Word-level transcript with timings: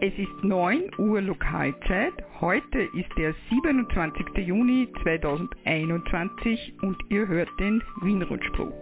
Es 0.00 0.16
ist 0.16 0.44
9 0.44 0.92
Uhr 0.98 1.20
Lokalzeit. 1.20 2.12
Heute 2.40 2.82
ist 2.94 3.10
der 3.16 3.34
27. 3.50 4.46
Juni 4.46 4.88
2021 5.02 6.74
und 6.82 6.96
ihr 7.08 7.26
hört 7.26 7.48
den 7.58 7.82
Wienrundspruch. 8.02 8.72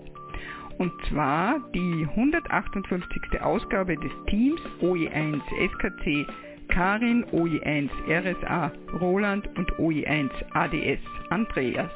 Und 0.76 0.92
zwar 1.08 1.60
die 1.74 2.06
158. 2.06 3.40
Ausgabe 3.40 3.96
des 3.96 4.12
Teams 4.26 4.60
OE1 4.82 5.40
SKC 5.70 6.26
Karin, 6.68 7.24
OE1 7.32 7.88
RSA 8.10 8.72
Roland 9.00 9.48
und 9.56 9.72
OE1 9.76 10.28
ADS 10.52 11.00
Andreas. 11.30 11.90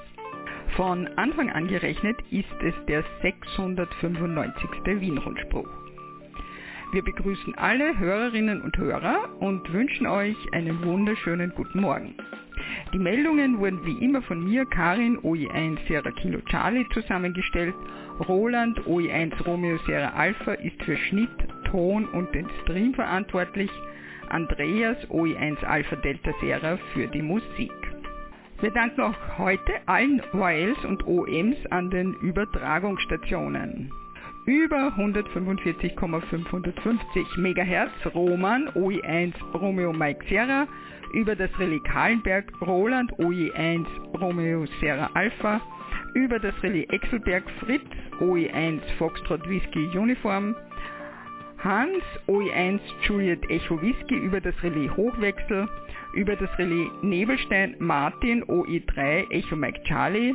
Von 0.77 1.07
Anfang 1.19 1.51
an 1.51 1.69
gerechnet 1.69 2.17
ist 2.31 2.63
es 2.63 2.75
der 2.87 3.05
695. 3.21 4.71
Wienrundspruch. 4.99 5.80
Wir 6.93 7.05
begrüßen 7.05 7.55
alle 7.55 7.97
Hörerinnen 8.01 8.63
und 8.63 8.77
Hörer 8.77 9.29
und 9.39 9.73
wünschen 9.73 10.09
euch 10.09 10.37
einen 10.53 10.85
wunderschönen 10.85 11.53
guten 11.55 11.83
Morgen. 11.83 12.17
Die 12.93 12.99
Meldungen 12.99 13.61
wurden 13.61 13.85
wie 13.85 14.05
immer 14.05 14.23
von 14.23 14.43
mir, 14.43 14.67
Karin 14.67 15.17
OE1 15.21 15.79
Sierra 15.87 16.11
Kilo 16.11 16.41
Charlie, 16.47 16.85
zusammengestellt. 16.93 17.77
Roland 18.29 18.81
OE1 18.87 19.41
Romeo 19.45 19.79
Sierra 19.87 20.15
Alpha 20.15 20.55
ist 20.55 20.83
für 20.83 20.97
Schnitt, 20.97 21.31
Ton 21.71 22.07
und 22.07 22.35
den 22.35 22.49
Stream 22.63 22.93
verantwortlich. 22.93 23.71
Andreas 24.29 24.99
OE1 25.11 25.65
Alpha 25.65 25.95
Delta 25.95 26.33
Sierra 26.41 26.77
für 26.93 27.07
die 27.07 27.23
Musik. 27.23 27.73
Wir 28.61 28.73
danken 28.73 29.03
auch 29.03 29.39
heute 29.39 29.75
allen 29.87 30.21
OLs 30.33 30.85
und 30.85 31.07
OMs 31.07 31.57
an 31.71 31.89
den 31.91 32.15
Übertragungsstationen 32.15 33.93
über 34.47 34.93
145,550 34.97 37.37
MHz 37.37 37.91
Roman 38.15 38.69
OE1 38.71 39.35
Romeo 39.55 39.93
Mike 39.93 40.25
Sierra, 40.29 40.67
über 41.13 41.37
das 41.37 41.51
Relais 41.59 41.83
Kahlenberg 41.85 42.51
Roland 42.63 43.13
OE1 43.19 43.85
Romeo 44.21 44.65
Sierra 44.81 45.11
Alpha, 45.15 45.61
über 46.15 46.39
das 46.39 46.55
Relais 46.63 46.87
Exelberg 46.91 47.45
Fritz 47.61 47.85
OE1 48.21 48.81
Foxtrot 48.99 49.49
Whisky 49.49 49.87
Uniform, 49.97 50.55
Hans 51.59 52.03
OE1 52.27 52.81
Juliet 53.03 53.49
Echo 53.51 53.81
Whisky 53.83 54.17
über 54.17 54.41
das 54.41 54.55
Relais 54.63 54.91
Hochwechsel, 54.97 55.69
über 56.15 56.35
das 56.35 56.49
Relais 56.59 56.91
Nebelstein 57.03 57.77
Martin 57.79 58.43
OE3 58.45 59.31
Echo 59.31 59.57
Mike 59.57 59.83
Charlie, 59.85 60.35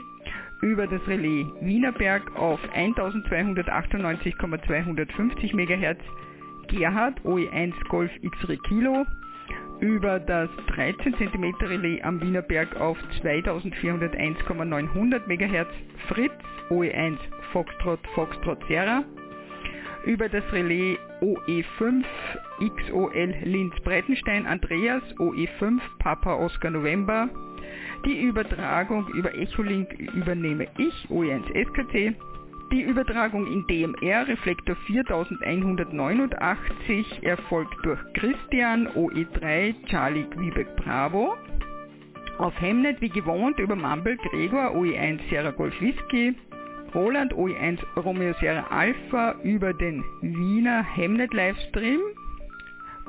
über 0.62 0.88
das 0.88 1.06
Relais 1.08 1.46
Wienerberg 1.62 2.36
auf 2.36 2.60
1298,250 2.74 5.54
MHz, 5.54 6.00
Gerhard 6.68 7.22
OE1 7.22 7.74
Golf 7.90 8.10
X-Ray 8.22 8.58
Kilo, 8.68 9.06
über 9.80 10.20
das 10.20 10.50
13 10.76 11.16
cm 11.16 11.56
Relais 11.62 12.02
am 12.04 12.22
Wienerberg 12.22 12.80
auf 12.80 13.00
2401,900 13.22 15.28
MHz, 15.28 15.68
Fritz 16.08 16.34
OE1 16.70 17.18
Foxtrot 17.52 18.00
Foxtrot 18.16 18.60
Sierra, 18.68 19.04
über 20.06 20.30
das 20.30 20.44
Relais 20.54 20.98
OE5 21.22 22.04
XOL 22.60 23.34
Linz 23.44 23.74
Breitenstein 23.84 24.46
Andreas 24.46 25.04
OE5 25.18 25.80
Papa 26.00 26.36
Oscar 26.36 26.72
November, 26.72 27.30
die 28.06 28.22
Übertragung 28.22 29.08
über 29.10 29.36
Echolink 29.36 29.92
übernehme 30.14 30.68
ich, 30.78 30.94
OE1 31.10 31.54
SKC. 31.54 32.16
Die 32.72 32.82
Übertragung 32.82 33.46
in 33.48 33.68
DMR 33.68 34.28
Reflektor 34.28 34.76
4189 34.88 37.24
erfolgt 37.24 37.76
durch 37.84 38.00
Christian 38.14 38.88
OE3 38.90 39.76
Charlie 39.88 40.26
Quebec 40.26 40.76
Bravo. 40.78 41.36
Auf 42.38 42.54
Hemnet 42.60 43.00
wie 43.02 43.10
gewohnt 43.10 43.58
über 43.60 43.76
Mumble 43.76 44.18
Gregor 44.18 44.76
OE1 44.76 45.20
Sierra 45.30 45.52
Golf 45.52 45.80
Whisky. 45.82 46.36
Roland 46.94 47.34
OE1 47.34 47.80
Romeo 47.98 48.34
Sierra 48.40 48.68
Alpha 48.70 49.36
über 49.44 49.74
den 49.74 50.04
Wiener 50.22 50.84
Hemnet 50.84 51.34
Livestream 51.34 52.02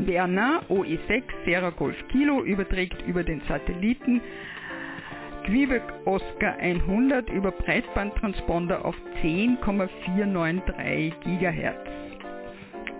Werner 0.00 0.62
OE6 0.68 1.22
Sierra 1.44 1.70
Golf 1.70 1.96
Kilo 2.08 2.44
überträgt 2.44 3.02
über 3.06 3.24
den 3.24 3.40
Satelliten 3.48 4.20
Quebec 5.44 5.82
Oscar 6.04 6.56
100 6.58 7.28
über 7.30 7.50
Breitbandtransponder 7.50 8.84
auf 8.84 8.94
10,493 9.22 11.18
GHz. 11.20 11.74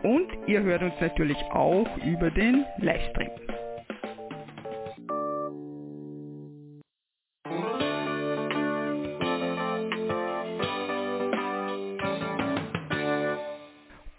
Und 0.03 0.27
ihr 0.47 0.63
hört 0.63 0.83
uns 0.83 0.95
natürlich 1.01 1.39
auch 1.51 1.89
über 2.07 2.31
den 2.31 2.65
Livestream. 2.79 3.31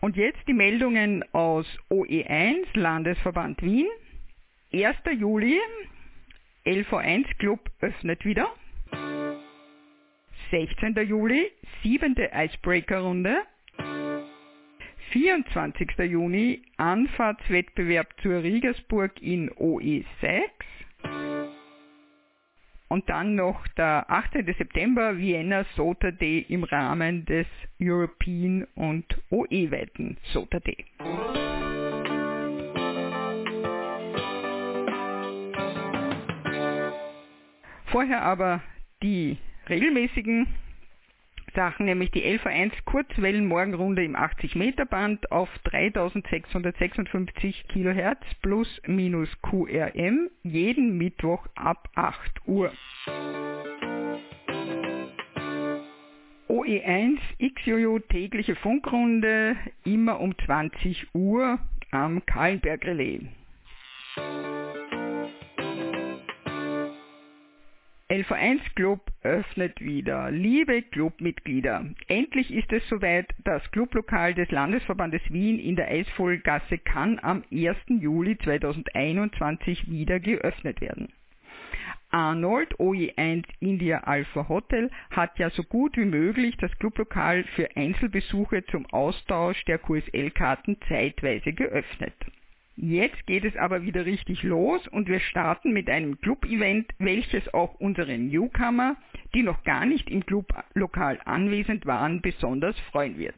Und 0.09 0.18
jetzt 0.18 0.40
die 0.47 0.53
Meldungen 0.53 1.24
aus 1.34 1.68
OE1, 1.92 2.66
Landesverband 2.74 3.62
Wien. 3.62 3.86
1. 4.74 4.96
Juli, 5.20 5.59
LV1 6.66 7.38
Club 7.38 7.70
öffnet 7.80 8.25
wieder. 8.25 8.48
16. 10.50 10.96
Juli, 11.08 11.52
siebente 11.84 12.31
Icebreaker-Runde. 12.34 13.36
24. 15.12 16.00
Juni, 16.00 16.64
Anfahrtswettbewerb 16.78 18.08
zur 18.24 18.42
Riegersburg 18.42 19.22
in 19.22 19.52
OE6. 19.52 20.42
Und 22.89 23.07
dann 23.07 23.35
noch 23.35 23.67
der 23.77 24.09
18. 24.09 24.45
September 24.57 25.16
Vienna 25.17 25.63
SOTA 25.75 26.09
Day 26.09 26.45
im 26.50 26.63
Rahmen 26.63 27.23
des 27.25 27.45
European 27.79 28.66
und 28.73 29.05
OE-weiten 29.29 30.17
SOTA 30.33 30.59
Day. 30.59 30.85
Vorher 37.91 38.23
aber 38.23 38.61
die 39.03 39.38
regelmäßigen 39.69 40.47
Sachen, 41.59 41.88
nämlich 41.88 42.09
die 42.12 42.24
LV1 42.24 42.72
Kurzwellenmorgenrunde 42.86 44.02
im 44.02 44.16
80 44.16 44.56
Meter 44.56 44.86
Band 44.86 45.30
auf 45.30 45.50
3656 45.66 47.66
kHz 47.68 48.24
plus 48.42 48.81
minus 48.88 49.28
QRM 49.42 50.30
jeden 50.44 50.98
Mittwoch 50.98 51.46
ab 51.56 51.90
8 51.96 52.48
Uhr. 52.48 52.72
OE1 56.48 57.18
XJOJO 57.42 58.00
tägliche 58.00 58.56
Funkrunde 58.56 59.58
immer 59.84 60.22
um 60.22 60.38
20 60.38 61.14
Uhr 61.14 61.59
am 61.92 62.25
Kahlenberg 62.25 62.86
Relais. 62.86 63.19
LV1 68.09 68.62
Club 68.74 69.02
öffnet 69.22 69.80
wieder. 69.81 70.31
Liebe 70.31 70.81
Clubmitglieder, 70.81 71.86
endlich 72.08 72.52
ist 72.52 72.74
es 72.74 72.81
soweit, 72.90 73.28
das 73.44 73.70
Clublokal 73.70 74.34
des 74.34 74.50
Landesverbandes 74.50 75.22
Wien 75.30 75.59
in 75.59 75.75
der 75.75 75.90
Eisvogelgasse 75.90 76.80
kann 76.80 77.19
am 77.22 77.44
1. 77.51 77.78
Juli 77.88 78.36
2021 78.39 79.92
wieder 79.92 80.19
geöffnet 80.19 80.81
werden. 80.81 81.10
Arnold 82.10 82.74
OE1 82.80 83.45
India 83.60 84.00
Alpha 84.00 84.50
Hotel 84.50 84.89
hat 85.12 85.38
ja 85.38 85.51
so 85.51 85.62
gut 85.62 85.95
wie 85.95 86.06
möglich 86.06 86.57
das 86.57 86.75
Clublokal 86.80 87.44
für 87.56 87.69
Einzelbesuche 87.75 88.66
zum 88.72 88.88
Austausch 88.88 89.63
der 89.66 89.78
QSL-Karten 89.78 90.78
zeitweise 90.88 91.54
geöffnet. 91.54 92.16
Jetzt 92.81 93.28
geht 93.28 93.44
es 93.44 93.58
aber 93.58 93.84
wieder 93.84 94.06
richtig 94.06 94.42
los 94.42 94.88
und 94.88 95.10
wir 95.10 95.20
starten 95.20 95.74
mit 95.74 95.90
einem 95.90 96.18
Club-Event, 96.22 96.90
welches 96.98 97.54
auch 97.54 97.74
unsere 97.76 98.18
Newcomer, 98.18 98.96
die 99.36 99.44
noch 99.44 99.66
gar 99.66 99.86
nicht 99.86 100.10
im 100.10 100.26
Clublokal 100.26 101.20
anwesend 101.26 101.86
waren, 101.86 102.22
besonders 102.22 102.80
freuen 102.92 103.18
wird. 103.18 103.36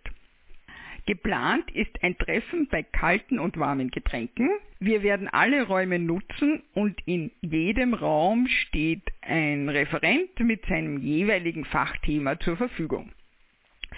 Geplant 1.08 1.72
ist 1.72 2.04
ein 2.04 2.16
Treffen 2.20 2.68
bei 2.70 2.84
kalten 2.84 3.40
und 3.40 3.58
warmen 3.58 3.90
Getränken. 3.90 4.48
Wir 4.80 5.02
werden 5.02 5.28
alle 5.28 5.64
Räume 5.64 5.98
nutzen 5.98 6.62
und 6.76 7.02
in 7.08 7.32
jedem 7.42 7.96
Raum 7.96 8.46
steht 8.46 9.12
ein 9.22 9.70
Referent 9.70 10.40
mit 10.40 10.68
seinem 10.68 11.00
jeweiligen 11.00 11.66
Fachthema 11.66 12.40
zur 12.40 12.58
Verfügung. 12.58 13.12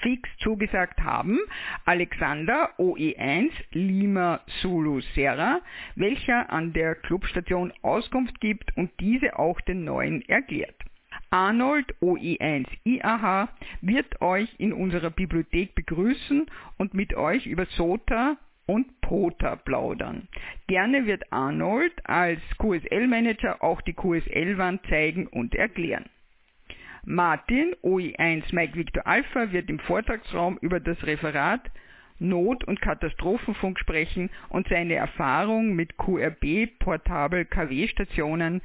Fix 0.04 0.30
zugesagt 0.40 1.02
haben 1.02 1.40
Alexander 1.86 2.70
OE1 2.78 3.50
Lima 3.72 4.42
Zulu 4.62 5.00
Serra, 5.16 5.62
welcher 5.96 6.52
an 6.52 6.74
der 6.74 6.96
Clubstation 6.96 7.74
Auskunft 7.82 8.40
gibt 8.42 8.76
und 8.78 8.92
diese 9.00 9.40
auch 9.40 9.60
den 9.62 9.86
neuen 9.86 10.22
erklärt. 10.28 10.76
Arnold 11.30 11.96
OE1 12.02 12.68
IAH 12.84 13.50
wird 13.82 14.22
euch 14.22 14.54
in 14.60 14.74
unserer 14.74 15.10
Bibliothek 15.10 15.74
begrüßen 15.74 16.46
und 16.78 16.94
mit 16.94 17.16
euch 17.16 17.48
über 17.48 17.66
SOTA 17.66 18.38
und 18.66 19.02
POTA 19.02 19.56
plaudern. 19.58 20.28
Gerne 20.68 21.06
wird 21.06 21.32
Arnold 21.32 21.94
als 22.08 22.40
QSL-Manager 22.60 23.64
auch 23.64 23.82
die 23.82 23.94
QSL-Wand 23.94 24.82
zeigen 24.90 25.28
und 25.28 25.56
erklären. 25.56 26.06
Martin, 27.06 27.76
OI1 27.84 28.54
Mike 28.54 28.76
Victor 28.76 29.06
Alpha, 29.06 29.52
wird 29.52 29.70
im 29.70 29.80
Vortragsraum 29.80 30.58
über 30.62 30.80
das 30.80 31.02
Referat 31.04 31.70
Not- 32.20 32.64
und 32.64 32.80
Katastrophenfunk 32.82 33.78
sprechen 33.78 34.30
und 34.50 34.70
seine 34.70 34.96
Erfahrung 34.96 35.76
mit 35.76 35.98
QRB 35.98 36.80
Portabel-KW-Stationen 36.80 38.62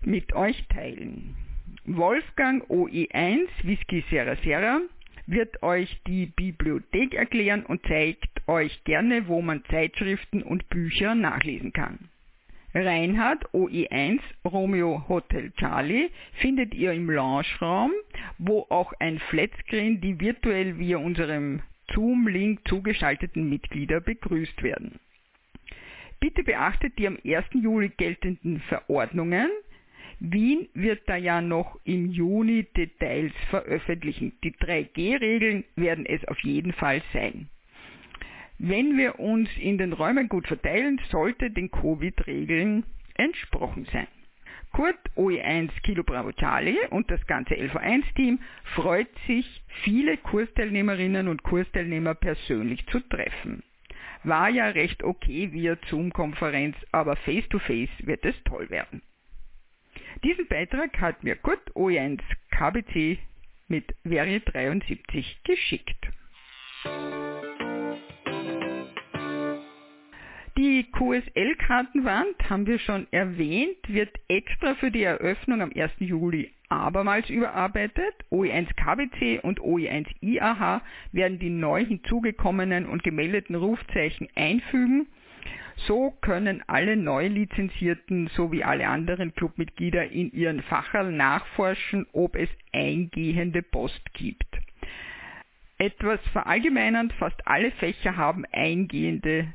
mit 0.00 0.32
euch 0.32 0.66
teilen. 0.68 1.36
Wolfgang 1.84 2.64
OE1 2.68 3.46
Whisky 3.62 4.04
Sierra 4.10 4.34
Sierra 4.42 4.80
wird 5.26 5.62
euch 5.62 6.00
die 6.06 6.26
Bibliothek 6.26 7.14
erklären 7.14 7.64
und 7.64 7.86
zeigt 7.86 8.48
euch 8.48 8.82
gerne, 8.84 9.28
wo 9.28 9.40
man 9.40 9.64
Zeitschriften 9.66 10.42
und 10.42 10.68
Bücher 10.68 11.14
nachlesen 11.14 11.72
kann. 11.72 12.08
Reinhard 12.74 13.44
OE1 13.52 14.20
Romeo 14.46 15.04
Hotel 15.06 15.52
Charlie 15.58 16.10
findet 16.40 16.72
ihr 16.72 16.92
im 16.92 17.10
Loungeraum, 17.10 17.92
wo 18.38 18.66
auch 18.70 18.94
ein 18.98 19.18
Flatscreen 19.18 20.00
die 20.00 20.18
virtuell 20.18 20.78
via 20.78 20.96
unserem 20.96 21.60
Zoom-Link 21.92 22.66
zugeschalteten 22.66 23.48
Mitglieder 23.48 24.00
begrüßt 24.00 24.62
werden. 24.62 24.98
Bitte 26.18 26.44
beachtet 26.44 26.98
die 26.98 27.06
am 27.06 27.18
1. 27.24 27.44
Juli 27.52 27.90
geltenden 27.90 28.60
Verordnungen. 28.60 29.50
Wien 30.20 30.68
wird 30.72 31.02
da 31.06 31.16
ja 31.16 31.42
noch 31.42 31.78
im 31.84 32.10
Juni 32.10 32.64
Details 32.74 33.32
veröffentlichen. 33.50 34.32
Die 34.44 34.52
3G-Regeln 34.52 35.64
werden 35.76 36.06
es 36.06 36.26
auf 36.28 36.38
jeden 36.40 36.72
Fall 36.72 37.02
sein. 37.12 37.50
Wenn 38.58 38.96
wir 38.96 39.18
uns 39.18 39.48
in 39.58 39.78
den 39.78 39.92
Räumen 39.92 40.28
gut 40.28 40.46
verteilen, 40.46 41.00
sollte 41.10 41.50
den 41.50 41.70
Covid-Regeln 41.70 42.84
entsprochen 43.14 43.86
sein. 43.92 44.06
Kurt 44.72 44.98
OE1 45.16 45.70
Kilo 45.82 46.02
Bravo 46.02 46.32
Charlie 46.32 46.78
und 46.90 47.10
das 47.10 47.26
ganze 47.26 47.54
LV1-Team 47.54 48.38
freut 48.74 49.08
sich, 49.26 49.62
viele 49.82 50.16
Kursteilnehmerinnen 50.16 51.28
und 51.28 51.42
Kursteilnehmer 51.42 52.14
persönlich 52.14 52.86
zu 52.86 53.00
treffen. 53.00 53.62
War 54.24 54.48
ja 54.48 54.68
recht 54.68 55.02
okay 55.02 55.52
via 55.52 55.76
Zoom-Konferenz, 55.88 56.76
aber 56.90 57.16
face-to-face 57.16 57.90
-face 57.90 58.06
wird 58.06 58.24
es 58.24 58.34
toll 58.44 58.70
werden. 58.70 59.02
Diesen 60.24 60.46
Beitrag 60.46 60.98
hat 61.00 61.22
mir 61.22 61.36
Kurt 61.36 61.70
OE1 61.74 62.20
KBC 62.50 63.18
mit 63.68 63.94
Veri 64.04 64.40
73 64.40 65.42
geschickt. 65.44 66.08
Die 70.62 70.84
QSL-Kartenwand, 70.92 72.48
haben 72.48 72.68
wir 72.68 72.78
schon 72.78 73.08
erwähnt, 73.10 73.78
wird 73.88 74.14
extra 74.28 74.76
für 74.76 74.92
die 74.92 75.02
Eröffnung 75.02 75.60
am 75.60 75.72
1. 75.74 75.90
Juli 75.98 76.52
abermals 76.68 77.28
überarbeitet. 77.28 78.14
OE1 78.30 78.68
KBC 78.76 79.40
und 79.42 79.58
OE1 79.60 80.06
IAH 80.20 80.82
werden 81.10 81.40
die 81.40 81.50
neu 81.50 81.84
hinzugekommenen 81.84 82.86
und 82.86 83.02
gemeldeten 83.02 83.56
Rufzeichen 83.56 84.28
einfügen. 84.36 85.08
So 85.78 86.12
können 86.20 86.62
alle 86.68 86.96
neu 86.96 87.26
lizenzierten 87.26 88.28
sowie 88.28 88.62
alle 88.62 88.86
anderen 88.86 89.34
Clubmitglieder 89.34 90.12
in 90.12 90.30
ihren 90.30 90.62
Facherl 90.62 91.10
nachforschen, 91.10 92.06
ob 92.12 92.36
es 92.36 92.48
eingehende 92.72 93.62
Post 93.62 94.14
gibt. 94.14 94.46
Etwas 95.78 96.20
verallgemeinernd, 96.32 97.12
fast 97.14 97.48
alle 97.48 97.72
Fächer 97.72 98.16
haben 98.16 98.44
eingehende 98.52 99.52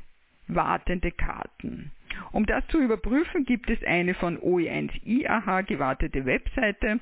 wartende 0.48 1.12
Karten. 1.12 1.92
Um 2.32 2.46
das 2.46 2.66
zu 2.68 2.80
überprüfen, 2.80 3.44
gibt 3.44 3.70
es 3.70 3.82
eine 3.84 4.14
von 4.14 4.38
OE1 4.38 4.90
IAH 5.04 5.62
gewartete 5.62 6.24
Webseite, 6.26 7.00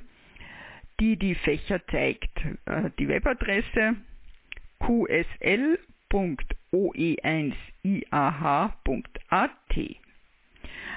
die 1.01 1.17
die 1.17 1.35
Fächer 1.35 1.85
zeigt. 1.87 2.39
Äh, 2.67 2.91
die 2.99 3.09
Webadresse 3.09 3.97
qsl.oe1iah.at. 4.81 5.91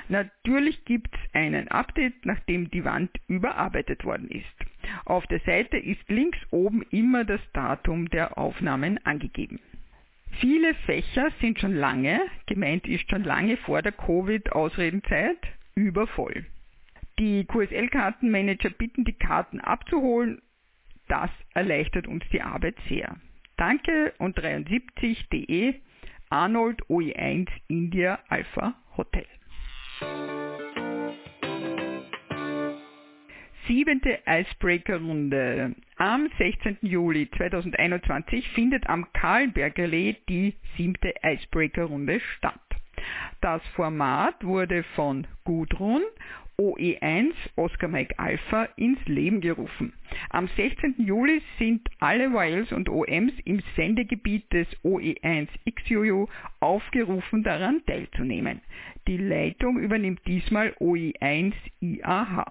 Natürlich 0.10 0.84
gibt 0.86 1.14
es 1.14 1.20
einen 1.34 1.68
Update, 1.68 2.26
nachdem 2.26 2.72
die 2.72 2.84
Wand 2.84 3.12
überarbeitet 3.28 4.04
worden 4.04 4.28
ist. 4.30 4.46
Auf 5.06 5.28
der 5.28 5.40
Seite 5.42 5.78
ist 5.78 6.10
links 6.10 6.40
oben 6.50 6.82
immer 6.90 7.26
das 7.26 7.42
Datum 7.54 8.10
der 8.10 8.38
Aufnahmen 8.38 8.98
angegeben. 9.06 9.60
Viele 10.40 10.74
Fächer 10.86 11.32
sind 11.42 11.60
schon 11.60 11.76
lange, 11.76 12.22
gemeint 12.46 12.88
ist 12.88 13.10
schon 13.10 13.26
lange 13.26 13.58
vor 13.58 13.82
der 13.82 13.92
Covid-Ausredenzeit, 13.92 15.38
übervoll. 15.76 16.46
Die 17.20 17.44
QSL-Kartenmanager 17.44 18.70
bitten, 18.70 19.04
die 19.04 19.14
Karten 19.14 19.60
abzuholen. 19.60 20.42
Das 21.10 21.30
erleichtert 21.54 22.08
uns 22.08 22.24
die 22.32 22.42
Arbeit 22.42 22.76
sehr. 22.88 23.18
Danke 23.58 24.14
und 24.20 24.40
73.de 24.40 25.76
Arnold 26.30 26.84
OE1 26.86 27.50
India 27.68 28.20
Alpha 28.30 28.76
Hotel. 28.96 29.26
Siebente 33.70 34.18
Icebreaker-Runde. 34.26 35.76
Am 35.98 36.28
16. 36.40 36.80
Juli 36.82 37.30
2021 37.38 38.50
findet 38.50 38.90
am 38.90 39.06
Kahlenberger 39.14 39.88
die 39.88 40.56
siebte 40.76 41.14
Icebreaker-Runde 41.22 42.20
statt. 42.20 42.60
Das 43.42 43.62
Format 43.76 44.44
wurde 44.44 44.82
von 44.96 45.28
Gudrun 45.44 46.02
OE1 46.58 47.32
Oscar 47.58 47.90
Mike 47.90 48.18
Alpha 48.18 48.68
ins 48.76 49.00
Leben 49.06 49.40
gerufen. 49.40 49.94
Am 50.32 50.50
16. 50.58 50.96
Juli 50.98 51.42
sind 51.60 51.88
alle 52.00 52.34
Wiles 52.34 52.72
und 52.72 52.90
OMs 52.90 53.34
im 53.46 53.62
Sendegebiet 53.76 54.52
des 54.52 54.68
OE1 54.84 55.48
XUU 55.72 56.28
aufgerufen, 56.60 57.44
daran 57.44 57.84
teilzunehmen. 57.86 58.62
Die 59.08 59.18
Leitung 59.18 59.78
übernimmt 59.78 60.22
diesmal 60.26 60.72
OE1 60.80 61.54
IAH. 61.82 62.46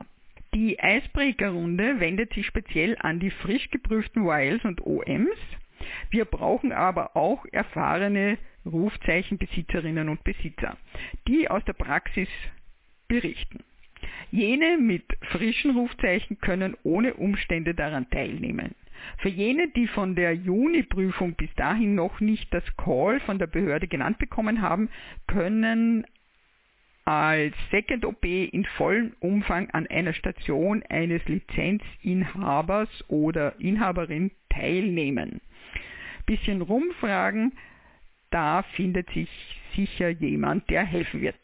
Die 0.55 0.79
Icebreaker-Runde 0.81 2.01
wendet 2.01 2.33
sich 2.33 2.47
speziell 2.47 2.97
an 3.01 3.21
die 3.21 3.31
frisch 3.31 3.71
geprüften 3.71 4.25
Wiles 4.25 4.65
und 4.65 4.81
OMs. 4.81 5.37
Wir 6.11 6.25
brauchen 6.25 6.73
aber 6.73 7.17
auch 7.17 7.45
erfahrene 7.53 8.39
Rufzeichenbesitzerinnen 8.65 10.09
und 10.09 10.25
Besitzer, 10.25 10.77
die 11.27 11.49
aus 11.49 11.65
der 11.65 11.75
Praxis 11.75 12.29
berichten. 13.09 13.63
Jene 14.31 14.79
mit 14.79 15.05
frischen 15.31 15.73
Rufzeichen 15.73 16.39
können 16.41 16.77
ohne 16.83 17.15
Umstände 17.15 17.75
daran 17.75 18.09
teilnehmen. 18.11 18.75
Für 19.19 19.29
jene, 19.29 19.69
die 19.69 19.87
von 19.87 20.15
der 20.15 20.35
Juni-Prüfung 20.35 21.35
bis 21.35 21.53
dahin 21.55 21.95
noch 21.95 22.21
nicht 22.21 22.53
das 22.53 22.65
Call 22.77 23.21
von 23.21 23.39
der 23.39 23.47
Behörde 23.47 23.89
genannt 23.89 24.19
bekommen 24.19 24.61
haben, 24.61 24.89
können 25.27 26.05
als 27.09 27.55
Second 27.71 28.05
OP 28.05 28.23
in 28.23 28.67
vollem 28.77 29.15
Umfang 29.21 29.71
an 29.71 29.87
einer 29.87 30.13
Station 30.13 30.83
eines 30.91 31.25
Lizenzinhabers 31.25 32.91
oder 33.09 33.59
Inhaberin 33.59 34.31
teilnehmen. 34.51 35.41
Bisschen 36.27 36.61
rumfragen, 36.61 37.55
da 38.31 38.63
findet 38.75 39.09
sich 39.13 39.31
sicher 39.75 40.11
jemand, 40.11 40.69
der 40.69 40.85
helfen 40.85 41.23
wird. 41.23 41.39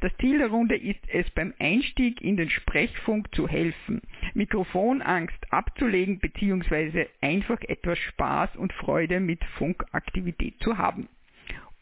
Das 0.00 0.10
Ziel 0.22 0.38
der 0.38 0.48
Runde 0.48 0.74
ist 0.74 1.06
es, 1.08 1.28
beim 1.32 1.52
Einstieg 1.58 2.22
in 2.22 2.38
den 2.38 2.48
Sprechfunk 2.48 3.34
zu 3.34 3.46
helfen, 3.46 4.00
Mikrofonangst 4.32 5.52
abzulegen 5.52 6.18
bzw. 6.18 7.08
einfach 7.20 7.60
etwas 7.68 7.98
Spaß 7.98 8.56
und 8.56 8.72
Freude 8.72 9.20
mit 9.20 9.44
Funkaktivität 9.58 10.54
zu 10.60 10.78
haben. 10.78 11.08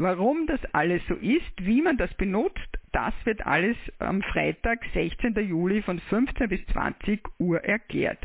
Warum 0.00 0.46
das 0.46 0.60
alles 0.72 1.02
so 1.08 1.14
ist, 1.16 1.52
wie 1.58 1.82
man 1.82 1.98
das 1.98 2.08
benutzt, 2.14 2.78
das 2.90 3.12
wird 3.24 3.44
alles 3.44 3.76
am 3.98 4.22
Freitag, 4.22 4.82
16. 4.94 5.34
Juli 5.46 5.82
von 5.82 5.98
15 5.98 6.48
bis 6.48 6.64
20 6.68 7.20
Uhr 7.38 7.62
erklärt. 7.62 8.18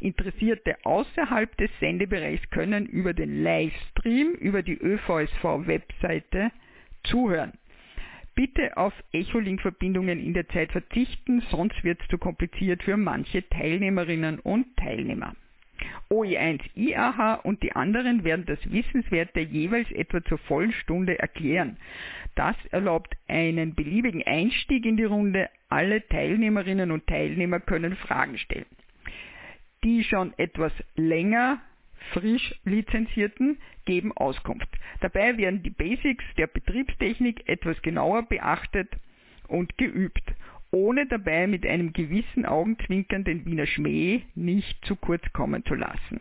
Interessierte 0.00 0.76
außerhalb 0.82 1.56
des 1.56 1.70
Sendebereichs 1.78 2.50
können 2.50 2.84
über 2.84 3.14
den 3.14 3.44
Livestream 3.44 4.32
über 4.40 4.64
die 4.64 4.76
ÖVSV-Webseite 4.76 6.50
zuhören. 7.04 7.52
Bitte 8.34 8.76
auf 8.76 8.92
Echolink-Verbindungen 9.12 10.18
in 10.18 10.34
der 10.34 10.48
Zeit 10.48 10.72
verzichten, 10.72 11.42
sonst 11.48 11.84
wird 11.84 12.00
es 12.02 12.08
zu 12.08 12.18
kompliziert 12.18 12.82
für 12.82 12.96
manche 12.96 13.48
Teilnehmerinnen 13.48 14.40
und 14.40 14.76
Teilnehmer. 14.76 15.36
OE1 16.10 16.60
IAH 16.74 17.40
und 17.44 17.62
die 17.62 17.72
anderen 17.72 18.24
werden 18.24 18.44
das 18.46 18.58
Wissenswerte 18.70 19.40
jeweils 19.40 19.90
etwa 19.92 20.22
zur 20.24 20.38
vollen 20.38 20.72
Stunde 20.72 21.18
erklären. 21.18 21.76
Das 22.34 22.56
erlaubt 22.70 23.16
einen 23.28 23.74
beliebigen 23.74 24.22
Einstieg 24.24 24.84
in 24.86 24.96
die 24.96 25.04
Runde. 25.04 25.48
Alle 25.68 26.06
Teilnehmerinnen 26.08 26.90
und 26.90 27.06
Teilnehmer 27.06 27.60
können 27.60 27.96
Fragen 27.96 28.38
stellen. 28.38 28.66
Die 29.84 30.04
schon 30.04 30.34
etwas 30.36 30.72
länger 30.96 31.60
frisch 32.12 32.54
Lizenzierten 32.64 33.58
geben 33.84 34.12
Auskunft. 34.16 34.68
Dabei 35.00 35.36
werden 35.36 35.62
die 35.62 35.70
Basics 35.70 36.24
der 36.36 36.46
Betriebstechnik 36.46 37.48
etwas 37.48 37.80
genauer 37.82 38.22
beachtet 38.24 38.88
und 39.48 39.76
geübt 39.78 40.22
ohne 40.72 41.06
dabei 41.06 41.46
mit 41.46 41.66
einem 41.66 41.92
gewissen 41.92 42.46
Augenzwinkern 42.46 43.24
den 43.24 43.44
Wiener 43.44 43.66
Schmäh 43.66 44.22
nicht 44.34 44.84
zu 44.84 44.96
kurz 44.96 45.22
kommen 45.32 45.64
zu 45.64 45.74
lassen. 45.74 46.20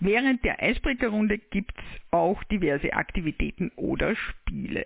Während 0.00 0.44
der 0.44 0.62
Eisbrecherrunde 0.62 1.38
gibt 1.38 1.76
es 1.76 2.00
auch 2.10 2.42
diverse 2.44 2.92
Aktivitäten 2.92 3.70
oder 3.76 4.14
Spiele. 4.16 4.84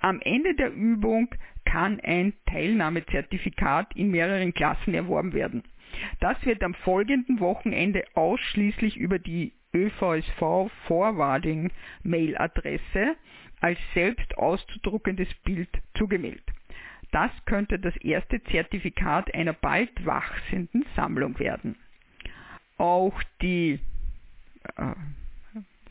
Am 0.00 0.20
Ende 0.20 0.54
der 0.54 0.72
Übung 0.72 1.28
kann 1.64 2.00
ein 2.00 2.32
Teilnahmezertifikat 2.46 3.94
in 3.96 4.10
mehreren 4.10 4.54
Klassen 4.54 4.94
erworben 4.94 5.32
werden. 5.32 5.62
Das 6.20 6.44
wird 6.44 6.62
am 6.62 6.74
folgenden 6.74 7.40
Wochenende 7.40 8.04
ausschließlich 8.14 8.96
über 8.96 9.18
die 9.18 9.52
ÖVSV 9.74 10.70
Forwarding 10.86 11.70
Mailadresse 12.02 13.16
als 13.60 13.78
selbst 13.94 14.36
auszudruckendes 14.38 15.28
Bild 15.44 15.70
zugemeldet. 15.94 16.55
Das 17.12 17.30
könnte 17.46 17.78
das 17.78 17.96
erste 17.98 18.42
Zertifikat 18.44 19.32
einer 19.34 19.52
bald 19.52 20.04
wachsenden 20.04 20.84
Sammlung 20.94 21.38
werden. 21.38 21.76
Auch 22.78 23.22
die 23.40 23.80
äh, 24.76 24.92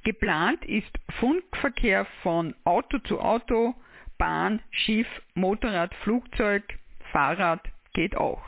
Geplant 0.04 0.66
ist 0.66 0.92
Funkverkehr 1.22 2.06
von 2.24 2.54
Auto 2.66 3.00
zu 3.00 3.22
Auto, 3.22 3.74
Bahn, 4.18 4.60
Schiff, 4.70 5.08
Motorrad, 5.34 5.96
Flugzeug, 6.04 6.64
Fahrrad 7.14 7.62
geht 7.94 8.18
auch. 8.18 8.44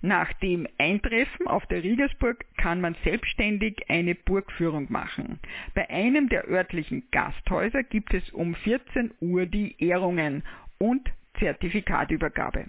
Nach 0.00 0.32
dem 0.34 0.68
Eintreffen 0.78 1.48
auf 1.48 1.66
der 1.66 1.82
Riegersburg 1.82 2.44
kann 2.56 2.80
man 2.80 2.94
selbstständig 3.02 3.90
eine 3.90 4.14
Burgführung 4.14 4.86
machen. 4.92 5.40
Bei 5.74 5.90
einem 5.90 6.28
der 6.28 6.48
örtlichen 6.48 7.02
Gasthäuser 7.10 7.82
gibt 7.82 8.14
es 8.14 8.30
um 8.30 8.54
14 8.54 9.12
Uhr 9.20 9.46
die 9.46 9.74
Ehrungen 9.82 10.44
und 10.78 11.10
Zertifikatübergabe. 11.40 12.66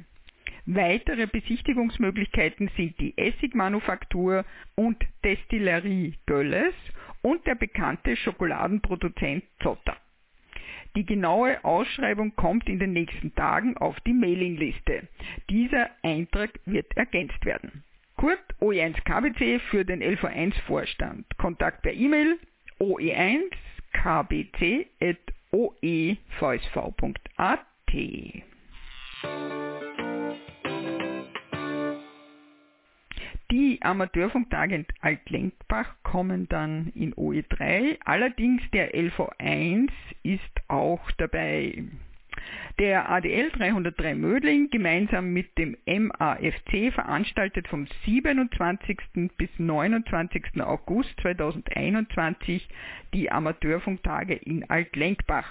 Weitere 0.65 1.27
Besichtigungsmöglichkeiten 1.27 2.70
sind 2.77 3.00
die 3.00 3.17
Essigmanufaktur 3.17 4.46
und 4.75 4.98
Destillerie 5.24 6.13
Gölles 6.25 6.74
und 7.22 7.46
der 7.46 7.55
bekannte 7.55 8.15
Schokoladenproduzent 8.15 9.43
Zotter. 9.62 9.98
Die 10.96 11.05
genaue 11.05 11.63
Ausschreibung 11.65 12.36
kommt 12.36 12.70
in 12.70 12.79
den 12.79 12.93
nächsten 12.93 13.34
Tagen 13.36 13.75
auf 13.77 14.00
die 14.01 14.13
Mailingliste. 14.13 15.08
Dieser 15.50 15.89
Eintrag 16.03 16.60
wird 16.65 16.96
ergänzt 16.96 17.43
werden. 17.46 17.84
Kurt 18.15 18.39
OE1 18.62 19.01
KBC 19.03 19.60
für 19.70 19.84
den 19.84 20.01
LV1 20.01 20.53
Vorstand. 20.67 21.25
Kontakt 21.38 21.82
per 21.82 21.93
E-Mail 21.93 22.38
oe1 22.79 23.41
Amateurfunktage 33.84 34.75
in 34.75 34.86
Altlenkbach 35.02 35.96
kommen 36.04 36.48
dann 36.50 36.92
in 36.96 37.13
OE3. 37.13 37.98
Allerdings 38.06 38.62
der 38.72 38.94
LV1 38.94 39.90
ist 40.24 40.62
auch 40.68 41.12
dabei. 41.12 41.84
Der 42.80 43.10
ADL 43.10 43.52
303 43.52 44.16
Mödling 44.16 44.70
gemeinsam 44.72 45.32
mit 45.32 45.58
dem 45.58 45.78
MAFC 45.86 46.92
veranstaltet 46.92 47.68
vom 47.68 47.88
27. 48.06 48.98
bis 49.38 49.50
29. 49.58 50.62
August 50.62 51.13
2021 51.22 52.68
die 53.13 53.32
Amateurfunktage 53.32 54.34
in 54.34 54.68
Altlenkbach. 54.70 55.46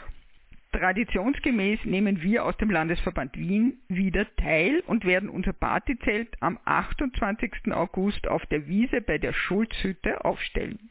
Traditionsgemäß 0.72 1.84
nehmen 1.84 2.22
wir 2.22 2.44
aus 2.44 2.56
dem 2.56 2.70
Landesverband 2.70 3.36
Wien 3.36 3.78
wieder 3.88 4.26
teil 4.36 4.82
und 4.86 5.04
werden 5.04 5.28
unser 5.28 5.52
Partyzelt 5.52 6.28
am 6.40 6.58
28. 6.64 7.72
August 7.72 8.26
auf 8.26 8.44
der 8.46 8.66
Wiese 8.66 9.02
bei 9.02 9.18
der 9.18 9.34
Schulzhütte 9.34 10.24
aufstellen 10.24 10.90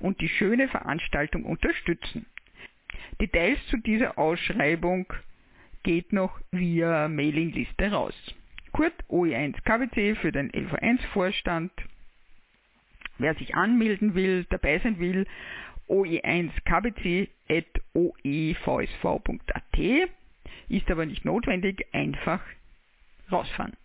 und 0.00 0.20
die 0.20 0.28
schöne 0.28 0.68
Veranstaltung 0.68 1.44
unterstützen. 1.44 2.26
Details 3.20 3.58
zu 3.68 3.76
dieser 3.76 4.18
Ausschreibung 4.18 5.06
geht 5.84 6.12
noch 6.12 6.40
via 6.50 7.08
Mailingliste 7.08 7.92
raus. 7.92 8.14
Kurt 8.72 8.94
OE1 9.08 9.62
KWC 9.62 10.16
für 10.16 10.32
den 10.32 10.50
LV1 10.50 11.00
Vorstand. 11.12 11.70
Wer 13.18 13.34
sich 13.34 13.54
anmelden 13.54 14.14
will, 14.14 14.46
dabei 14.50 14.78
sein 14.80 14.98
will, 14.98 15.26
oe1kbc 17.94 20.08
ist 20.68 20.90
aber 20.90 21.06
nicht 21.06 21.24
notwendig, 21.24 21.86
einfach 21.92 22.40
rausfahren. 23.30 23.76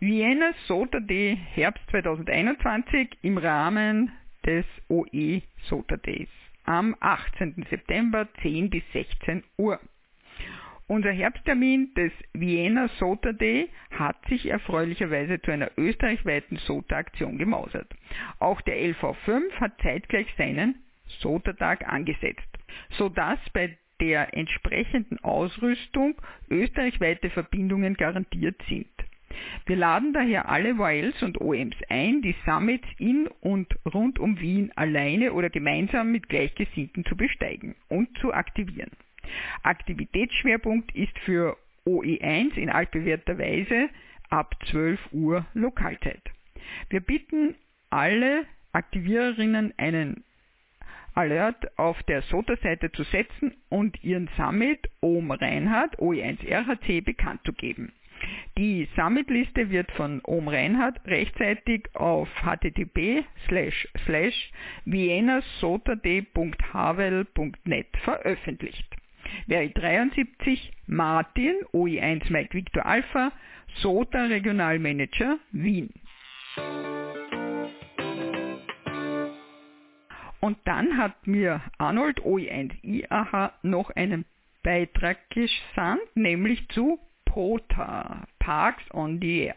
Vienna 0.00 0.52
SOTA 0.66 0.98
Day 1.00 1.38
Herbst 1.54 1.82
2021 1.90 3.08
im 3.22 3.38
Rahmen 3.38 4.12
des 4.44 4.66
OE 4.88 5.40
SOTA 5.68 5.96
Days 5.96 6.28
am 6.64 6.96
18. 7.00 7.66
September 7.70 8.28
10 8.42 8.70
bis 8.70 8.82
16 8.92 9.42
Uhr. 9.56 9.80
Unser 10.88 11.10
Herbsttermin 11.10 11.92
des 11.94 12.12
Vienna 12.32 12.88
SOTA 13.00 13.32
Day 13.32 13.68
hat 13.90 14.24
sich 14.28 14.46
erfreulicherweise 14.46 15.42
zu 15.42 15.50
einer 15.50 15.70
österreichweiten 15.76 16.58
SOTA-Aktion 16.58 17.38
gemausert. 17.38 17.92
Auch 18.38 18.60
der 18.60 18.76
LV5 18.76 19.50
hat 19.58 19.80
zeitgleich 19.82 20.28
seinen 20.38 20.76
SOTA-Tag 21.20 21.88
angesetzt, 21.88 22.46
sodass 22.90 23.40
bei 23.52 23.76
der 24.00 24.36
entsprechenden 24.36 25.18
Ausrüstung 25.24 26.14
österreichweite 26.50 27.30
Verbindungen 27.30 27.94
garantiert 27.94 28.62
sind. 28.68 28.86
Wir 29.66 29.76
laden 29.76 30.12
daher 30.12 30.48
alle 30.48 30.76
YLs 30.78 31.20
und 31.22 31.40
OMs 31.40 31.76
ein, 31.88 32.22
die 32.22 32.36
Summits 32.44 32.86
in 32.98 33.26
und 33.40 33.76
rund 33.92 34.20
um 34.20 34.38
Wien 34.40 34.70
alleine 34.76 35.32
oder 35.32 35.50
gemeinsam 35.50 36.12
mit 36.12 36.28
Gleichgesinnten 36.28 37.04
zu 37.06 37.16
besteigen 37.16 37.74
und 37.88 38.16
zu 38.18 38.32
aktivieren. 38.32 38.92
Aktivitätsschwerpunkt 39.62 40.94
ist 40.94 41.18
für 41.20 41.56
OE1 41.86 42.56
in 42.56 42.70
altbewährter 42.70 43.38
Weise 43.38 43.88
ab 44.28 44.54
12 44.70 45.00
Uhr 45.12 45.46
Lokalzeit. 45.54 46.22
Wir 46.90 47.00
bitten 47.00 47.54
alle 47.90 48.44
Aktiviererinnen 48.72 49.72
einen 49.76 50.24
Alert 51.14 51.78
auf 51.78 52.02
der 52.02 52.22
SOTA-Seite 52.22 52.92
zu 52.92 53.04
setzen 53.04 53.54
und 53.70 54.02
ihren 54.04 54.28
Summit 54.36 54.90
OM 55.00 55.30
Reinhard 55.30 55.98
OE1 55.98 56.46
RHC 56.46 57.00
bekannt 57.00 57.40
zu 57.44 57.54
geben. 57.54 57.92
Die 58.56 58.88
Summitliste 58.96 59.70
wird 59.70 59.92
von 59.92 60.22
Ohm 60.24 60.48
Reinhardt 60.48 61.06
rechtzeitig 61.06 61.94
auf 61.94 62.28
http 62.42 63.24
vienasotad.havel.net 64.86 67.86
veröffentlicht. 68.02 68.95
Wäre 69.46 69.70
73 69.70 70.72
Martin 70.86 71.54
OI1 71.72 72.32
Mike 72.32 72.52
Victor 72.52 72.84
Alpha 72.84 73.32
SOTA 73.76 74.24
Regionalmanager 74.24 75.38
Wien. 75.52 75.90
Und 80.40 80.58
dann 80.64 80.96
hat 80.98 81.26
mir 81.26 81.60
Arnold 81.78 82.20
OI1 82.20 82.72
IAH 82.82 83.52
noch 83.62 83.90
einen 83.90 84.24
Beitrag 84.62 85.18
gesandt, 85.30 86.02
nämlich 86.14 86.68
zu 86.68 86.98
POTA, 87.24 88.26
Parks 88.38 88.84
on 88.92 89.20
the 89.20 89.44
Air. 89.44 89.56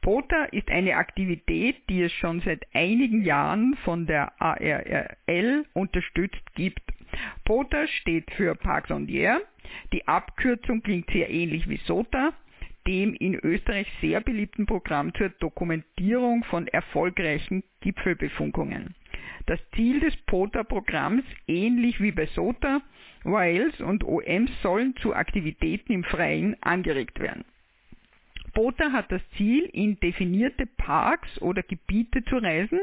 POTA 0.00 0.44
ist 0.52 0.70
eine 0.70 0.96
Aktivität, 0.96 1.76
die 1.88 2.02
es 2.02 2.12
schon 2.12 2.40
seit 2.40 2.64
einigen 2.74 3.24
Jahren 3.24 3.76
von 3.84 4.06
der 4.06 4.40
ARRL 4.40 5.66
unterstützt 5.72 6.54
gibt. 6.54 6.82
POTA 7.44 7.86
steht 7.86 8.30
für 8.32 8.54
Parks 8.54 8.90
on 8.90 9.06
the 9.06 9.18
Air. 9.18 9.40
Die 9.92 10.06
Abkürzung 10.06 10.82
klingt 10.82 11.10
sehr 11.10 11.30
ähnlich 11.30 11.68
wie 11.68 11.78
SOTA, 11.78 12.32
dem 12.86 13.14
in 13.14 13.34
Österreich 13.34 13.88
sehr 14.00 14.20
beliebten 14.20 14.66
Programm 14.66 15.12
zur 15.14 15.30
Dokumentierung 15.30 16.44
von 16.44 16.68
erfolgreichen 16.68 17.64
Gipfelbefungungen. 17.80 18.94
Das 19.46 19.60
Ziel 19.74 20.00
des 20.00 20.16
POTA-Programms, 20.26 21.24
ähnlich 21.46 22.00
wie 22.00 22.12
bei 22.12 22.26
SOTA, 22.26 22.82
YLs 23.24 23.80
und 23.80 24.04
OMs 24.04 24.50
sollen 24.62 24.94
zu 24.96 25.14
Aktivitäten 25.14 25.92
im 25.92 26.04
Freien 26.04 26.56
angeregt 26.62 27.20
werden. 27.20 27.44
POTA 28.56 28.90
hat 28.90 29.12
das 29.12 29.20
Ziel, 29.36 29.68
in 29.74 30.00
definierte 30.00 30.64
Parks 30.64 31.42
oder 31.42 31.62
Gebiete 31.62 32.24
zu 32.24 32.38
reisen. 32.38 32.80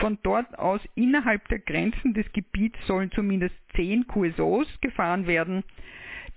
Von 0.00 0.16
dort 0.22 0.58
aus 0.58 0.80
innerhalb 0.94 1.46
der 1.48 1.58
Grenzen 1.58 2.14
des 2.14 2.24
Gebiets 2.32 2.78
sollen 2.86 3.10
zumindest 3.10 3.54
10 3.76 4.06
QSOs 4.06 4.66
gefahren 4.80 5.26
werden. 5.26 5.62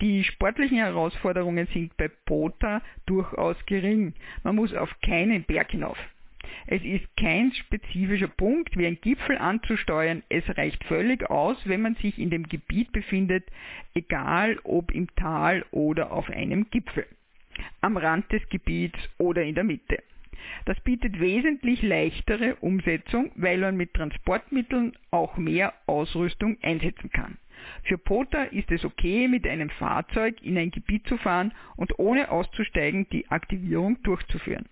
Die 0.02 0.26
sportlichen 0.26 0.80
Herausforderungen 0.80 1.66
sind 1.68 1.96
bei 1.96 2.10
POTA 2.10 2.82
durchaus 3.06 3.56
gering. 3.68 4.16
Man 4.44 4.58
muss 4.58 4.74
auf 4.74 4.94
keinen 5.00 5.46
Berg 5.46 5.72
hinauf. 5.72 5.98
Es 6.68 6.84
ist 6.84 7.06
kein 7.16 7.54
spezifischer 7.54 8.28
Punkt 8.28 8.78
wie 8.78 8.86
ein 8.86 9.00
Gipfel 9.00 9.38
anzusteuern. 9.38 10.24
Es 10.28 10.44
reicht 10.58 10.84
völlig 10.84 11.30
aus, 11.30 11.56
wenn 11.64 11.82
man 11.82 11.96
sich 11.96 12.20
in 12.20 12.30
dem 12.30 12.44
Gebiet 12.50 12.92
befindet, 12.92 13.46
egal 13.94 14.60
ob 14.66 14.92
im 14.92 15.08
Tal 15.16 15.64
oder 15.72 16.12
auf 16.12 16.30
einem 16.30 16.70
Gipfel, 16.70 17.08
am 17.82 17.98
Rand 17.98 18.32
des 18.32 18.48
Gebiets 18.50 18.98
oder 19.18 19.44
in 19.44 19.56
der 19.56 19.64
Mitte. 19.64 20.02
Das 20.66 20.80
bietet 20.82 21.20
wesentlich 21.20 21.82
leichtere 21.82 22.56
Umsetzung, 22.56 23.32
weil 23.36 23.60
man 23.60 23.78
mit 23.78 23.94
Transportmitteln 23.94 24.94
auch 25.12 25.38
mehr 25.38 25.74
Ausrüstung 25.86 26.58
einsetzen 26.62 27.10
kann. 27.12 27.38
Für 27.84 27.98
POTA 27.98 28.44
ist 28.44 28.72
es 28.72 28.84
okay, 28.84 29.28
mit 29.28 29.48
einem 29.48 29.70
Fahrzeug 29.70 30.42
in 30.42 30.58
ein 30.58 30.72
Gebiet 30.72 31.08
zu 31.08 31.18
fahren 31.18 31.54
und 31.76 31.98
ohne 31.98 32.30
auszusteigen 32.30 33.08
die 33.10 33.30
Aktivierung 33.30 34.02
durchzuführen. 34.04 34.68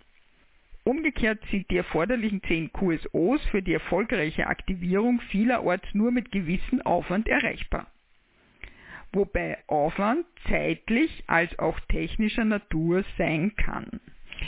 Umgekehrt 0.84 1.40
sind 1.52 1.70
die 1.70 1.78
erforderlichen 1.78 2.42
10 2.44 2.74
QSOs 2.74 3.42
für 3.52 3.62
die 3.62 3.74
erfolgreiche 3.74 4.48
Aktivierung 4.48 5.22
vielerorts 5.30 5.88
nur 5.94 6.12
mit 6.12 6.32
gewissem 6.32 6.82
Aufwand 6.82 7.28
erreichbar. 7.28 7.88
Wobei 9.14 9.58
Aufwand 9.68 10.26
zeitlich 10.48 11.24
als 11.28 11.58
auch 11.60 11.80
technischer 11.90 12.46
Natur 12.46 13.04
sein 13.18 13.54
kann. 13.56 14.00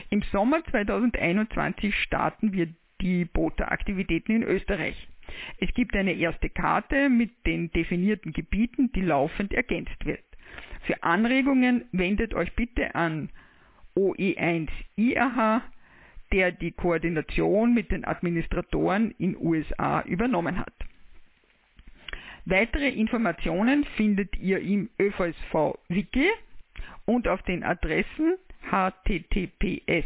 Im 0.10 0.22
Sommer 0.32 0.64
2021 0.66 1.94
starten 1.96 2.54
wir 2.54 2.68
die 3.02 3.26
BOTA-Aktivitäten 3.26 4.32
in 4.38 4.44
Österreich. 4.44 5.08
Es 5.60 5.74
gibt 5.74 5.96
eine 5.96 6.14
erste 6.14 6.50
Karte 6.50 7.10
mit 7.10 7.32
den 7.46 7.72
definierten 7.72 8.32
Gebieten, 8.32 8.92
die 8.94 9.02
laufend 9.02 9.54
ergänzt 9.54 10.06
wird. 10.06 10.24
Für 10.84 11.02
Anregungen 11.04 11.86
wendet 11.92 12.34
euch 12.34 12.54
bitte 12.56 12.96
an 12.96 13.30
OE1 13.96 14.70
IAH 14.96 15.62
der 16.34 16.52
die 16.52 16.72
Koordination 16.72 17.76
mit 17.76 17.92
den 17.92 18.06
Administratoren 18.06 19.12
in 19.20 19.38
USA 19.38 20.02
übernommen 20.02 20.58
hat. 20.58 20.74
Weitere 22.46 22.90
Informationen 22.90 23.86
findet 23.96 24.36
ihr 24.38 24.60
im 24.60 24.90
ÖVSV 25.00 25.80
Wiki 25.88 26.30
und 27.06 27.28
auf 27.28 27.42
den 27.44 27.64
Adressen 27.64 28.38
https 28.70 30.06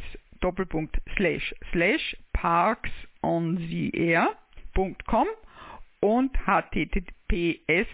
parksontheair.com 2.34 5.28
und 6.02 6.38
https 6.46 7.88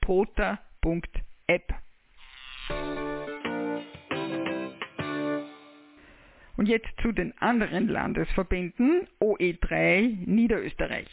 pota.app. 0.00 1.74
Und 6.56 6.68
jetzt 6.68 6.88
zu 7.02 7.10
den 7.12 7.36
anderen 7.38 7.88
Landesverbänden 7.88 9.08
OE3 9.20 10.24
Niederösterreich. 10.24 11.08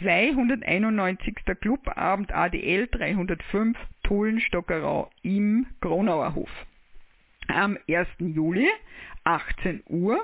291. 0.00 1.34
Clubabend 1.60 2.32
ADL 2.32 2.88
305 2.88 3.76
Tullenstockerau 4.02 5.08
im 5.22 5.66
Kronauer 5.80 6.34
Hof. 6.34 6.50
Am 7.48 7.78
1. 7.88 8.08
Juli 8.18 8.68
18 9.24 9.82
Uhr, 9.88 10.20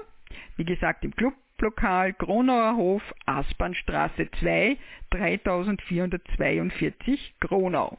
wie 0.56 0.64
gesagt 0.64 1.04
im 1.04 1.14
Clublokal 1.14 2.12
Kronauer 2.14 2.76
Hof, 2.76 3.02
Aspernstraße 3.26 4.30
2, 4.40 4.78
3442 5.10 7.34
Kronau. 7.40 7.98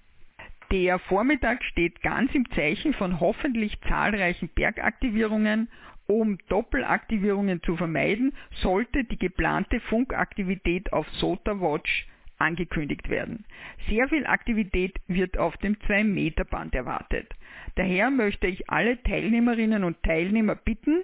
Der 0.70 0.98
Vormittag 1.00 1.64
steht 1.64 2.00
ganz 2.02 2.33
im 2.35 2.48
Zeichen 2.52 2.94
von 2.94 3.18
hoffentlich 3.18 3.81
zahlreichen 3.88 4.48
Bergaktivierungen 4.54 5.68
um 6.09 6.38
Doppelaktivierungen 6.49 7.62
zu 7.62 7.77
vermeiden, 7.77 8.33
sollte 8.62 9.05
die 9.05 9.18
geplante 9.18 9.79
Funkaktivität 9.81 10.92
auf 10.92 11.07
SOTA-Watch 11.11 12.09
angekündigt 12.38 13.11
werden. 13.11 13.44
Sehr 13.88 14.09
viel 14.09 14.27
Aktivität 14.27 14.99
wird 15.07 15.37
auf 15.37 15.57
dem 15.59 15.75
2-Meter-Band 15.75 16.75
erwartet. 16.75 17.35
Daher 17.75 18.11
möchte 18.11 18.47
ich 18.47 18.71
alle 18.71 19.03
Teilnehmerinnen 19.03 19.85
und 19.85 20.03
Teilnehmer 20.03 20.55
bitten, 20.55 21.03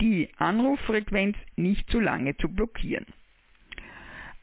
die 0.00 0.28
Anruffrequenz 0.36 1.36
nicht 1.56 1.88
zu 1.90 2.00
lange 2.00 2.36
zu 2.36 2.48
blockieren. 2.48 3.06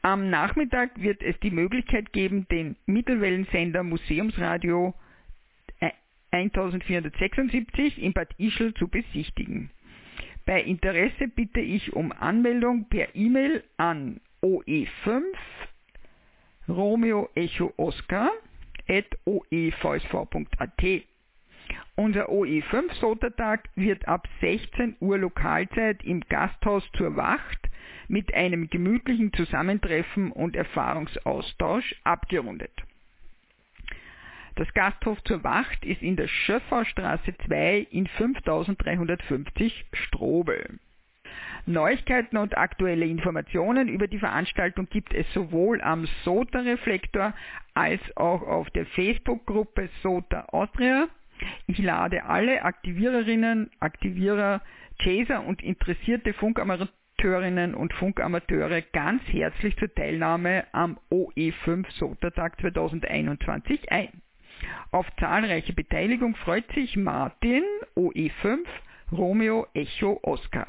Am 0.00 0.30
Nachmittag 0.30 1.02
wird 1.02 1.22
es 1.22 1.38
die 1.40 1.50
Möglichkeit 1.50 2.12
geben, 2.12 2.46
den 2.48 2.76
Mittelwellensender 2.86 3.82
Museumsradio 3.82 4.94
1476 6.30 8.02
in 8.02 8.12
Bad 8.12 8.34
Ischl 8.38 8.72
zu 8.74 8.88
besichtigen. 8.88 9.70
Bei 10.48 10.62
Interesse 10.62 11.28
bitte 11.28 11.60
ich 11.60 11.92
um 11.92 12.10
Anmeldung 12.10 12.88
per 12.88 13.14
E-Mail 13.14 13.62
an 13.76 14.18
oe5 14.42 15.22
Romeo 16.66 17.28
Echo 17.34 17.74
Oscar 17.76 18.30
at 18.88 19.04
oevsv.at. 19.26 21.02
Unser 21.96 22.30
OE5 22.30 22.94
Sotertag 22.98 23.68
wird 23.74 24.08
ab 24.08 24.26
16 24.40 24.96
Uhr 25.00 25.18
Lokalzeit 25.18 26.02
im 26.02 26.22
Gasthaus 26.22 26.82
zur 26.96 27.14
Wacht 27.14 27.68
mit 28.08 28.32
einem 28.32 28.70
gemütlichen 28.70 29.34
Zusammentreffen 29.34 30.32
und 30.32 30.56
Erfahrungsaustausch 30.56 31.94
abgerundet. 32.04 32.72
Das 34.58 34.74
Gasthof 34.74 35.22
zur 35.22 35.44
Wacht 35.44 35.84
ist 35.84 36.02
in 36.02 36.16
der 36.16 36.26
Schöfferstraße 36.26 37.32
2 37.46 37.86
in 37.92 38.08
5350 38.08 39.86
Strobel. 39.92 40.80
Neuigkeiten 41.64 42.36
und 42.36 42.58
aktuelle 42.58 43.06
Informationen 43.06 43.86
über 43.86 44.08
die 44.08 44.18
Veranstaltung 44.18 44.88
gibt 44.90 45.14
es 45.14 45.32
sowohl 45.32 45.80
am 45.80 46.08
SOTA 46.24 46.58
Reflektor 46.62 47.34
als 47.74 48.00
auch 48.16 48.42
auf 48.42 48.68
der 48.70 48.86
Facebook-Gruppe 48.86 49.90
SOTA 50.02 50.46
Austria. 50.46 51.06
Ich 51.68 51.78
lade 51.78 52.24
alle 52.24 52.62
Aktiviererinnen, 52.62 53.70
Aktivierer, 53.78 54.60
Chaser 55.00 55.46
und 55.46 55.62
interessierte 55.62 56.32
Funkamateurinnen 56.32 57.76
und 57.76 57.92
Funkamateure 57.92 58.82
ganz 58.82 59.22
herzlich 59.28 59.76
zur 59.76 59.94
Teilnahme 59.94 60.64
am 60.72 60.98
OE5 61.12 61.88
SOTA 61.92 62.30
Tag 62.30 62.60
2021 62.60 63.92
ein. 63.92 64.20
Auf 64.90 65.06
zahlreiche 65.18 65.72
Beteiligung 65.72 66.34
freut 66.36 66.70
sich 66.72 66.96
Martin 66.96 67.62
OE5 67.96 68.60
Romeo 69.12 69.66
Echo 69.74 70.18
Oscar. 70.22 70.68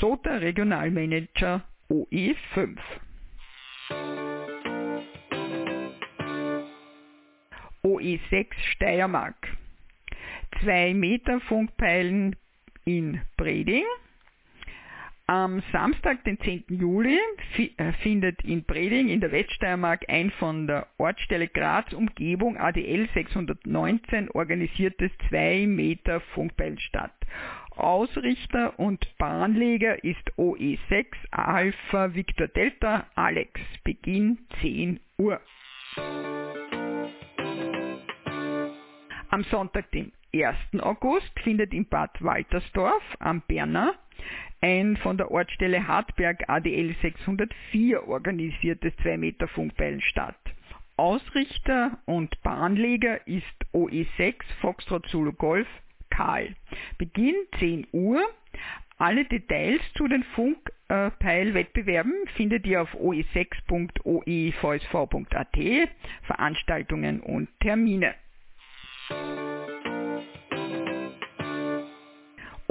SOTA 0.00 0.36
Regionalmanager 0.36 1.62
OE5. 1.90 2.76
OE6 7.82 8.46
Steiermark. 8.72 9.56
2 10.62 10.94
Meter 10.94 11.40
Funkpeilen 11.40 12.36
in 12.84 13.20
Breding 13.36 13.84
am 15.28 15.62
Samstag, 15.72 16.24
den 16.24 16.40
10. 16.40 16.64
Juli, 16.68 17.18
äh, 17.76 17.92
findet 18.02 18.42
in 18.44 18.64
Breding 18.64 19.10
in 19.10 19.20
der 19.20 19.30
Weststeiermark 19.30 20.06
ein 20.08 20.30
von 20.30 20.66
der 20.66 20.86
Ortsstelle 20.96 21.48
Graz 21.48 21.92
Umgebung 21.92 22.56
ADL 22.56 23.06
619 23.12 24.30
organisiertes 24.30 25.10
2 25.28 25.66
Meter 25.66 26.20
Funkbeil 26.32 26.78
statt. 26.78 27.12
Ausrichter 27.72 28.78
und 28.80 29.06
Bahnleger 29.18 30.02
ist 30.02 30.32
OE6 30.38 31.06
Alpha 31.30 32.14
Victor 32.14 32.48
Delta 32.48 33.06
Alex. 33.14 33.60
Beginn 33.84 34.38
10 34.62 34.98
Uhr. 35.18 35.40
Am 39.28 39.44
Sonntag, 39.50 39.90
den 39.90 40.10
1. 40.32 40.56
August, 40.80 41.38
findet 41.40 41.74
in 41.74 41.86
Bad 41.86 42.10
Waltersdorf 42.22 43.02
am 43.20 43.42
Berner 43.42 43.94
ein 44.60 44.96
von 44.96 45.16
der 45.16 45.30
Ortsstelle 45.30 45.86
Hartberg 45.86 46.48
ADL 46.48 46.96
604 47.00 48.08
organisiertes 48.08 48.92
2-Meter-Funkpeilen 49.04 50.00
statt. 50.00 50.34
Ausrichter 50.96 51.98
und 52.06 52.42
Bahnleger 52.42 53.24
ist 53.26 53.44
OE6 53.72 54.34
Foxtrot 54.60 55.06
Zulu 55.08 55.32
Golf 55.32 55.68
Karl. 56.10 56.56
Beginn 56.98 57.36
10 57.60 57.86
Uhr. 57.92 58.20
Alle 58.98 59.24
Details 59.24 59.80
zu 59.96 60.06
den 60.08 60.24
Funkpeilwettbewerben 60.24 62.12
findet 62.34 62.66
ihr 62.66 62.82
auf 62.82 62.92
oe6.oevsv.at, 62.96 65.56
Veranstaltungen 66.24 67.20
und 67.20 67.48
Termine. 67.60 68.16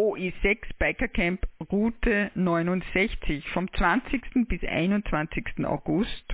OE6 0.08 0.60
Biker 0.80 1.10
Camp 1.10 1.46
Route 1.70 2.32
69 2.34 3.50
vom 3.50 3.70
20. 3.74 4.48
bis 4.48 4.64
21. 4.64 5.66
August 5.66 6.34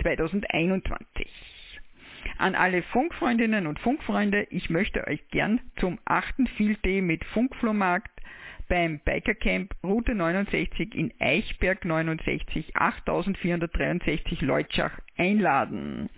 2021. 0.00 1.28
An 2.38 2.54
alle 2.54 2.82
Funkfreundinnen 2.82 3.66
und 3.66 3.78
Funkfreunde, 3.80 4.46
ich 4.48 4.70
möchte 4.70 5.06
euch 5.06 5.28
gern 5.28 5.60
zum 5.78 5.98
8. 6.06 6.48
Field 6.56 6.86
mit 7.02 7.22
Funkflohmarkt 7.26 8.18
beim 8.66 8.98
Biker 9.00 9.34
Camp 9.34 9.74
Route 9.84 10.14
69 10.14 10.94
in 10.94 11.12
Eichberg 11.18 11.84
69 11.84 12.76
8463 12.76 14.40
Leutschach 14.40 14.98
einladen. 15.18 16.08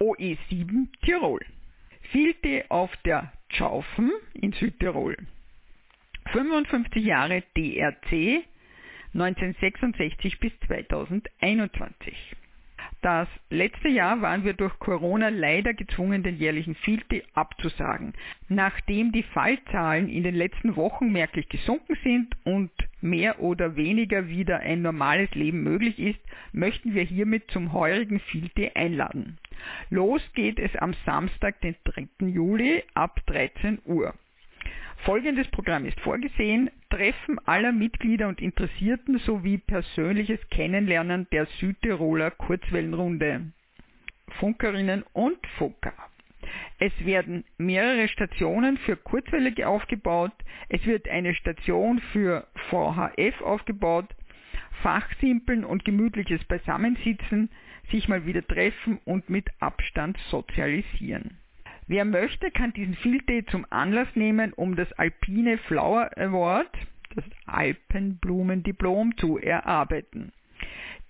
OE7 0.00 0.88
Tirol. 1.02 1.40
Filte 2.12 2.64
auf 2.70 2.96
der 3.04 3.32
Tschaufen 3.50 4.12
in 4.34 4.52
Südtirol. 4.52 5.16
55 6.32 7.04
Jahre 7.04 7.42
DRC 7.56 8.44
1966 9.14 10.40
bis 10.40 10.52
2021. 10.66 12.37
Das 13.00 13.28
letzte 13.48 13.88
Jahr 13.88 14.20
waren 14.22 14.42
wir 14.42 14.54
durch 14.54 14.76
Corona 14.80 15.28
leider 15.28 15.72
gezwungen, 15.72 16.24
den 16.24 16.36
jährlichen 16.36 16.74
Filte 16.74 17.22
abzusagen. 17.32 18.12
Nachdem 18.48 19.12
die 19.12 19.22
Fallzahlen 19.22 20.08
in 20.08 20.24
den 20.24 20.34
letzten 20.34 20.74
Wochen 20.74 21.12
merklich 21.12 21.48
gesunken 21.48 21.96
sind 22.02 22.34
und 22.44 22.72
mehr 23.00 23.40
oder 23.40 23.76
weniger 23.76 24.26
wieder 24.28 24.58
ein 24.58 24.82
normales 24.82 25.30
Leben 25.36 25.62
möglich 25.62 25.96
ist, 26.00 26.18
möchten 26.52 26.92
wir 26.94 27.04
hiermit 27.04 27.48
zum 27.52 27.72
heurigen 27.72 28.18
Filte 28.18 28.74
einladen. 28.74 29.38
Los 29.90 30.22
geht 30.34 30.58
es 30.58 30.74
am 30.76 30.94
Samstag, 31.06 31.60
den 31.60 31.76
3. 31.84 32.08
Juli 32.26 32.82
ab 32.94 33.20
13 33.26 33.78
Uhr. 33.84 34.14
Folgendes 35.04 35.46
Programm 35.48 35.86
ist 35.86 36.00
vorgesehen: 36.00 36.70
Treffen 36.90 37.38
aller 37.46 37.72
Mitglieder 37.72 38.28
und 38.28 38.40
Interessierten 38.40 39.18
sowie 39.18 39.58
persönliches 39.58 40.40
Kennenlernen 40.50 41.26
der 41.30 41.46
Südtiroler 41.60 42.30
Kurzwellenrunde. 42.30 43.52
Funkerinnen 44.38 45.04
und 45.12 45.38
Funker. 45.58 45.94
Es 46.78 46.92
werden 47.04 47.44
mehrere 47.58 48.08
Stationen 48.08 48.78
für 48.78 48.96
Kurzwelle 48.96 49.52
aufgebaut. 49.66 50.32
Es 50.68 50.84
wird 50.86 51.08
eine 51.08 51.34
Station 51.34 52.00
für 52.12 52.46
VHF 52.70 53.40
aufgebaut. 53.42 54.06
Fachsimpeln 54.82 55.64
und 55.64 55.84
gemütliches 55.84 56.44
Beisammensitzen, 56.44 57.50
sich 57.90 58.08
mal 58.08 58.26
wieder 58.26 58.46
treffen 58.46 58.98
und 59.04 59.28
mit 59.28 59.48
Abstand 59.58 60.16
sozialisieren. 60.30 61.38
Wer 61.88 62.04
möchte, 62.04 62.50
kann 62.50 62.74
diesen 62.74 62.96
Field 62.96 63.26
Day 63.30 63.46
zum 63.46 63.64
Anlass 63.70 64.08
nehmen, 64.14 64.52
um 64.52 64.76
das 64.76 64.92
Alpine 64.92 65.56
Flower 65.56 66.10
Award, 66.18 66.68
das 67.14 67.24
Alpenblumendiplom, 67.46 69.16
zu 69.16 69.38
erarbeiten. 69.38 70.30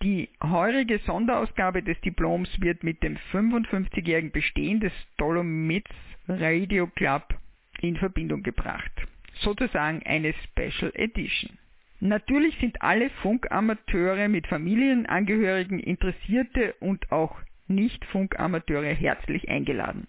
Die 0.03 0.29
heurige 0.41 1.01
Sonderausgabe 1.01 1.83
des 1.83 2.01
Diploms 2.03 2.49
wird 2.61 2.85
mit 2.85 3.03
dem 3.03 3.17
55-jährigen 3.33 4.31
Bestehen 4.31 4.79
des 4.79 4.93
Dolomites 5.17 5.97
Radio 6.29 6.87
Club 6.87 7.35
in 7.81 7.97
Verbindung 7.97 8.45
gebracht. 8.45 8.93
Sozusagen 9.41 10.05
eine 10.05 10.33
Special 10.45 10.93
Edition. 10.95 11.59
Natürlich 11.99 12.57
sind 12.61 12.81
alle 12.81 13.11
Funkamateure 13.23 14.29
mit 14.29 14.47
Familienangehörigen, 14.47 15.81
Interessierte 15.81 16.75
und 16.79 17.11
auch 17.11 17.37
Nicht-Funkamateure 17.67 18.95
herzlich 18.95 19.49
eingeladen. 19.49 20.07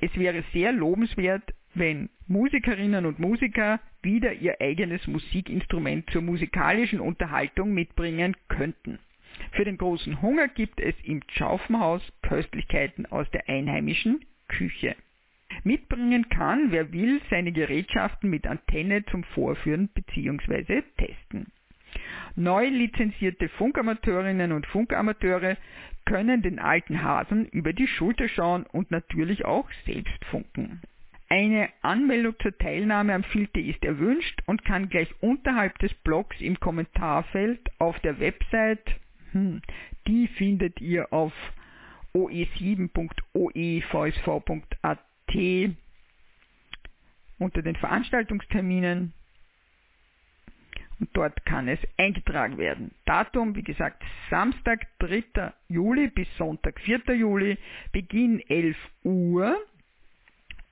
Es 0.00 0.14
wäre 0.16 0.44
sehr 0.52 0.72
lobenswert, 0.72 1.54
wenn 1.74 2.08
Musikerinnen 2.26 3.06
und 3.06 3.18
Musiker 3.18 3.80
wieder 4.02 4.32
ihr 4.32 4.60
eigenes 4.60 5.06
Musikinstrument 5.06 6.08
zur 6.10 6.22
musikalischen 6.22 7.00
Unterhaltung 7.00 7.72
mitbringen 7.72 8.36
könnten. 8.48 8.98
Für 9.52 9.64
den 9.64 9.78
großen 9.78 10.20
Hunger 10.22 10.48
gibt 10.48 10.80
es 10.80 10.94
im 11.04 11.22
Schaufenhaus 11.28 12.02
Köstlichkeiten 12.22 13.06
aus 13.06 13.30
der 13.30 13.48
einheimischen 13.48 14.24
Küche. 14.48 14.96
Mitbringen 15.64 16.28
kann, 16.28 16.70
wer 16.70 16.92
will, 16.92 17.20
seine 17.30 17.52
Gerätschaften 17.52 18.30
mit 18.30 18.46
Antenne 18.46 19.04
zum 19.06 19.24
Vorführen 19.24 19.88
bzw. 19.88 20.82
testen. 20.96 21.46
Neu 22.36 22.68
lizenzierte 22.68 23.48
Funkamateurinnen 23.48 24.52
und 24.52 24.66
Funkamateure 24.66 25.56
können 26.08 26.42
den 26.42 26.58
alten 26.58 27.02
Hasen 27.02 27.46
über 27.50 27.74
die 27.74 27.86
Schulter 27.86 28.28
schauen 28.28 28.64
und 28.64 28.90
natürlich 28.90 29.44
auch 29.44 29.68
selbst 29.84 30.24
funken. 30.30 30.80
Eine 31.28 31.68
Anmeldung 31.82 32.34
zur 32.40 32.56
Teilnahme 32.56 33.12
am 33.12 33.24
Filte 33.24 33.60
ist 33.60 33.84
erwünscht 33.84 34.40
und 34.46 34.64
kann 34.64 34.88
gleich 34.88 35.14
unterhalb 35.20 35.78
des 35.80 35.92
Blogs 35.92 36.40
im 36.40 36.58
Kommentarfeld 36.58 37.60
auf 37.78 38.00
der 38.00 38.18
Website, 38.20 38.98
hm, 39.32 39.60
die 40.06 40.28
findet 40.28 40.80
ihr 40.80 41.12
auf 41.12 41.34
oe7.oevsv.at 42.14 44.98
unter 47.38 47.62
den 47.62 47.76
Veranstaltungsterminen 47.76 49.12
und 51.00 51.10
dort 51.12 51.44
kann 51.46 51.68
es 51.68 51.78
eingetragen 51.96 52.58
werden. 52.58 52.92
Datum, 53.04 53.54
wie 53.54 53.62
gesagt, 53.62 54.02
Samstag, 54.30 54.86
3. 54.98 55.52
Juli 55.68 56.08
bis 56.08 56.28
Sonntag, 56.36 56.80
4. 56.80 57.14
Juli, 57.14 57.56
Beginn 57.92 58.40
11 58.48 58.76
Uhr, 59.04 59.56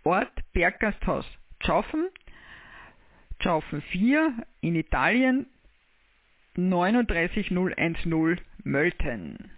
Ort 0.05 0.33
Berggasthaus 0.53 1.27
Tschaufen, 1.61 2.09
Tschaufen 3.41 3.83
4 3.83 4.35
in 4.61 4.77
Italien, 4.77 5.47
39010 6.55 8.41
Mölten. 8.65 9.51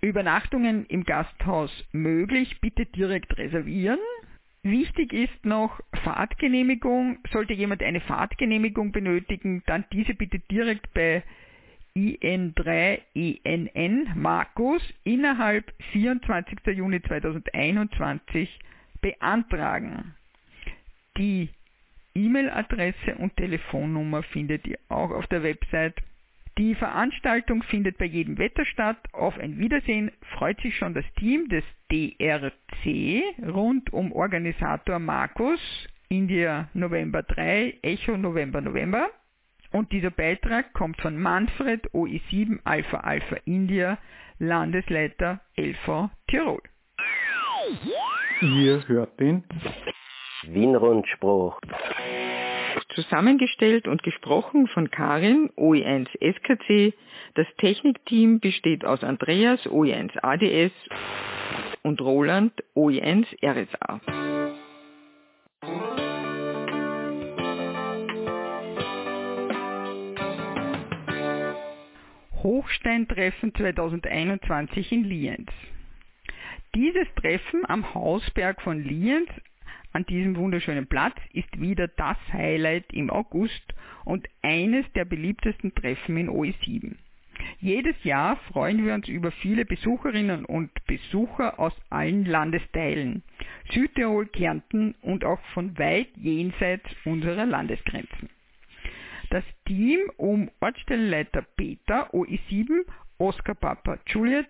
Übernachtungen 0.00 0.84
im 0.86 1.04
Gasthaus 1.04 1.70
möglich, 1.92 2.60
bitte 2.60 2.84
direkt 2.86 3.38
reservieren. 3.38 3.98
Wichtig 4.64 5.12
ist 5.12 5.44
noch 5.44 5.78
Fahrtgenehmigung. 6.04 7.18
Sollte 7.30 7.52
jemand 7.52 7.82
eine 7.82 8.00
Fahrtgenehmigung 8.00 8.92
benötigen, 8.92 9.62
dann 9.66 9.84
diese 9.92 10.14
bitte 10.14 10.38
direkt 10.50 10.94
bei 10.94 11.22
IN3ENN 11.94 14.14
Markus 14.14 14.80
innerhalb 15.04 15.70
24. 15.92 16.60
Juni 16.68 17.02
2021 17.02 18.58
beantragen. 19.02 20.14
Die 21.18 21.50
E-Mail-Adresse 22.14 23.16
und 23.18 23.36
Telefonnummer 23.36 24.22
findet 24.22 24.66
ihr 24.66 24.78
auch 24.88 25.10
auf 25.10 25.26
der 25.26 25.42
Website 25.42 25.96
die 26.56 26.74
Veranstaltung 26.76 27.62
findet 27.64 27.98
bei 27.98 28.04
jedem 28.04 28.38
Wetter 28.38 28.64
statt. 28.64 28.98
Auf 29.12 29.38
ein 29.38 29.58
Wiedersehen 29.58 30.12
freut 30.36 30.60
sich 30.60 30.76
schon 30.76 30.94
das 30.94 31.04
Team 31.18 31.48
des 31.48 31.64
DRC 31.90 33.22
rund 33.52 33.92
um 33.92 34.12
Organisator 34.12 34.98
Markus 34.98 35.60
India 36.08 36.68
November 36.74 37.22
3, 37.22 37.78
Echo 37.82 38.16
November 38.16 38.60
November. 38.60 39.08
Und 39.72 39.90
dieser 39.90 40.10
Beitrag 40.10 40.72
kommt 40.72 41.00
von 41.00 41.18
Manfred 41.18 41.90
OE7 41.90 42.60
Alpha 42.62 42.98
Alpha 42.98 43.36
India, 43.44 43.98
Landesleiter 44.38 45.40
LV 45.56 46.10
Tirol. 46.28 46.62
Ihr 48.40 48.86
hört 48.86 49.18
den 49.18 49.42
Wienrundspruch. 50.46 51.58
Zusammengestellt 52.94 53.88
und 53.88 54.02
gesprochen 54.02 54.68
von 54.68 54.90
Karin, 54.90 55.50
OE1 55.56 56.08
SKC. 56.20 56.94
Das 57.34 57.46
Technikteam 57.58 58.40
besteht 58.40 58.84
aus 58.84 59.02
Andreas, 59.02 59.60
OE1 59.66 60.18
ADS 60.22 60.72
und 61.82 62.00
Roland, 62.00 62.52
OE1 62.74 63.26
RSA. 63.42 64.00
Hochsteintreffen 72.42 73.54
2021 73.54 74.92
in 74.92 75.04
Lienz. 75.04 75.50
Dieses 76.74 77.06
Treffen 77.16 77.62
am 77.66 77.94
Hausberg 77.94 78.60
von 78.60 78.82
Lienz 78.82 79.30
an 79.94 80.04
diesem 80.06 80.36
wunderschönen 80.36 80.88
Platz 80.88 81.16
ist 81.32 81.60
wieder 81.60 81.86
das 81.86 82.16
Highlight 82.32 82.92
im 82.92 83.10
August 83.10 83.62
und 84.04 84.28
eines 84.42 84.84
der 84.94 85.04
beliebtesten 85.04 85.72
Treffen 85.74 86.16
in 86.16 86.28
OE7. 86.28 86.96
Jedes 87.60 88.02
Jahr 88.02 88.36
freuen 88.52 88.84
wir 88.84 88.94
uns 88.94 89.08
über 89.08 89.30
viele 89.30 89.64
Besucherinnen 89.64 90.44
und 90.44 90.70
Besucher 90.86 91.58
aus 91.60 91.72
allen 91.90 92.24
Landesteilen, 92.24 93.22
Südtirol, 93.70 94.26
Kärnten 94.26 94.94
und 95.00 95.24
auch 95.24 95.40
von 95.52 95.78
weit 95.78 96.08
jenseits 96.16 96.84
unserer 97.04 97.46
Landesgrenzen. 97.46 98.28
Das 99.30 99.44
Team 99.66 100.00
um 100.16 100.50
Ortsstellenleiter 100.60 101.42
Peter 101.56 102.12
OE7 102.12 102.84
Oscar 103.18 103.54
Papa 103.54 103.98
Juliet 104.06 104.48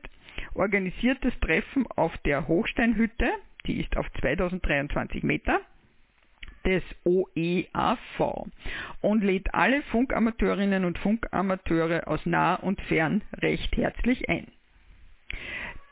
organisiert 0.55 1.19
das 1.23 1.39
Treffen 1.41 1.87
auf 1.97 2.17
der 2.19 2.49
Hochsteinhütte, 2.49 3.31
die 3.67 3.81
ist 3.81 3.97
auf 3.97 4.07
2023 4.21 5.23
Meter, 5.23 5.61
des 6.65 6.83
OEAV 7.05 8.47
und 9.01 9.23
lädt 9.23 9.53
alle 9.53 9.83
Funkamateurinnen 9.83 10.85
und 10.85 10.99
Funkamateure 10.99 12.09
aus 12.09 12.25
nah 12.25 12.55
und 12.55 12.81
fern 12.83 13.23
recht 13.43 13.77
herzlich 13.77 14.29
ein. 14.29 14.47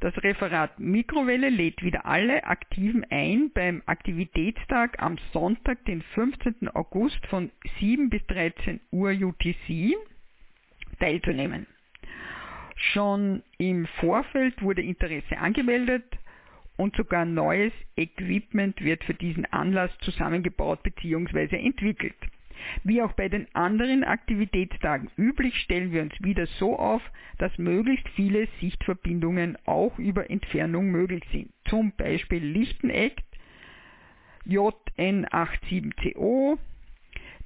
Das 0.00 0.16
Referat 0.22 0.80
Mikrowelle 0.80 1.50
lädt 1.50 1.82
wieder 1.82 2.06
alle 2.06 2.44
Aktiven 2.44 3.04
ein, 3.10 3.50
beim 3.52 3.82
Aktivitätstag 3.84 5.02
am 5.02 5.18
Sonntag, 5.34 5.84
den 5.84 6.00
15. 6.00 6.68
August 6.68 7.26
von 7.26 7.50
7 7.80 8.08
bis 8.08 8.24
13 8.28 8.80
Uhr 8.90 9.10
UTC 9.10 9.94
teilzunehmen. 11.00 11.66
Schon 12.76 13.42
im 13.58 13.86
Vorfeld 14.00 14.62
wurde 14.62 14.82
Interesse 14.82 15.38
angemeldet 15.38 16.04
und 16.76 16.96
sogar 16.96 17.26
neues 17.26 17.72
Equipment 17.96 18.82
wird 18.82 19.04
für 19.04 19.14
diesen 19.14 19.44
Anlass 19.46 19.90
zusammengebaut 20.00 20.82
bzw. 20.82 21.56
entwickelt. 21.56 22.16
Wie 22.84 23.02
auch 23.02 23.12
bei 23.12 23.28
den 23.28 23.46
anderen 23.54 24.04
Aktivitätstagen 24.04 25.10
üblich 25.16 25.56
stellen 25.60 25.92
wir 25.92 26.02
uns 26.02 26.14
wieder 26.22 26.46
so 26.58 26.78
auf, 26.78 27.02
dass 27.38 27.56
möglichst 27.58 28.08
viele 28.10 28.46
Sichtverbindungen 28.60 29.58
auch 29.66 29.98
über 29.98 30.30
Entfernung 30.30 30.90
möglich 30.90 31.24
sind. 31.32 31.50
Zum 31.68 31.90
Beispiel 31.92 32.44
Lichteneck, 32.44 33.16
JN87CO, 34.46 36.58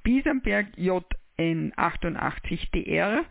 Biesenberg 0.03 0.67
JN88DR 0.77 3.25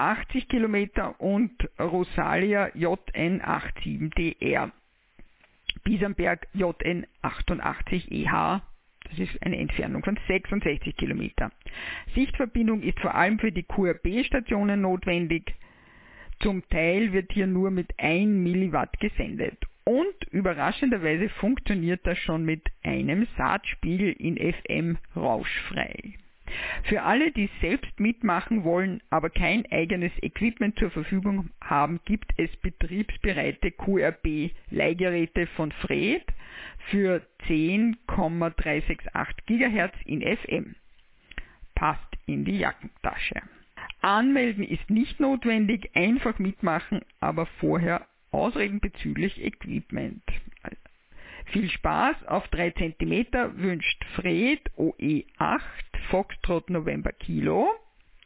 80 0.00 0.48
Kilometer 0.48 1.20
und 1.20 1.52
Rosalia 1.78 2.68
JN87DR. 2.68 4.70
Biesenberg 5.84 6.48
JN88EH, 6.54 8.62
das 9.10 9.18
ist 9.18 9.42
eine 9.42 9.58
Entfernung 9.58 10.02
von 10.02 10.18
66 10.26 10.96
Kilometer. 10.96 11.52
Sichtverbindung 12.14 12.80
ist 12.82 12.98
vor 13.00 13.14
allem 13.14 13.38
für 13.38 13.52
die 13.52 13.62
QRB-Stationen 13.62 14.80
notwendig. 14.80 15.54
Zum 16.40 16.66
Teil 16.70 17.12
wird 17.12 17.30
hier 17.32 17.46
nur 17.46 17.70
mit 17.70 17.92
1 17.98 18.26
Milliwatt 18.26 18.98
gesendet. 19.00 19.58
Und 19.84 20.24
überraschenderweise 20.30 21.28
funktioniert 21.28 22.06
das 22.06 22.16
schon 22.16 22.46
mit 22.46 22.62
einem 22.82 23.26
Saatspiegel 23.36 24.12
in 24.12 24.38
FM 24.38 24.96
rauschfrei. 25.14 26.14
Für 26.84 27.02
alle, 27.02 27.32
die 27.32 27.48
selbst 27.60 27.98
mitmachen 27.98 28.64
wollen, 28.64 29.02
aber 29.10 29.30
kein 29.30 29.64
eigenes 29.70 30.12
Equipment 30.22 30.78
zur 30.78 30.90
Verfügung 30.90 31.50
haben, 31.60 32.00
gibt 32.04 32.32
es 32.36 32.54
betriebsbereite 32.56 33.70
QRB-Leihgeräte 33.70 35.46
von 35.56 35.72
Fred 35.72 36.24
für 36.90 37.22
10,368 37.46 39.46
GHz 39.46 39.94
in 40.04 40.22
FM. 40.22 40.74
Passt 41.74 42.16
in 42.26 42.44
die 42.44 42.58
Jackentasche. 42.58 43.42
Anmelden 44.02 44.64
ist 44.64 44.88
nicht 44.88 45.20
notwendig, 45.20 45.90
einfach 45.94 46.38
mitmachen, 46.38 47.00
aber 47.20 47.46
vorher 47.46 48.06
ausreden 48.30 48.80
bezüglich 48.80 49.42
Equipment. 49.42 50.22
Viel 51.46 51.70
Spaß 51.70 52.26
auf 52.26 52.46
3 52.48 52.70
cm 52.70 53.26
wünscht 53.56 54.04
Fred 54.14 54.60
OE8 54.76 55.60
Foxtrot 56.10 56.70
November 56.70 57.12
Kilo. 57.12 57.68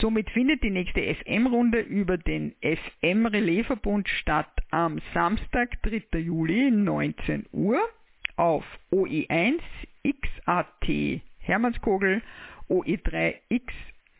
Somit 0.00 0.30
findet 0.30 0.62
die 0.62 0.70
nächste 0.70 1.02
FM-Runde 1.02 1.80
über 1.80 2.18
den 2.18 2.54
FM-Relaisverbund 2.60 4.08
statt 4.08 4.52
am 4.70 5.00
Samstag, 5.12 5.82
3. 5.82 6.20
Juli, 6.20 6.70
19 6.70 7.46
Uhr 7.50 7.80
auf 8.36 8.64
OE1 8.92 9.58
XAT 10.04 11.20
Hermannskogel, 11.40 12.22
OE3 12.68 13.38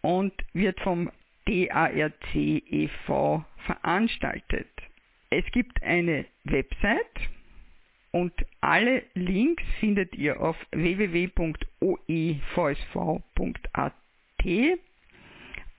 und 0.00 0.32
wird 0.54 0.80
vom 0.80 1.10
DARC 1.44 2.34
e.V. 2.34 3.44
veranstaltet. 3.66 4.70
Es 5.28 5.44
gibt 5.52 5.82
eine 5.82 6.24
Website 6.44 7.28
und 8.10 8.32
alle 8.62 9.02
Links 9.12 9.64
findet 9.80 10.14
ihr 10.14 10.40
auf 10.40 10.56
www.oevsv.at 10.70 11.34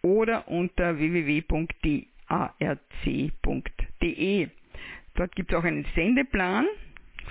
oder 0.06 0.48
unter 0.48 0.98
www.darc.de. 1.00 1.68
Dort 5.16 5.36
gibt 5.36 5.52
es 5.52 5.58
auch 5.58 5.64
einen 5.64 5.86
Sendeplan 5.96 6.68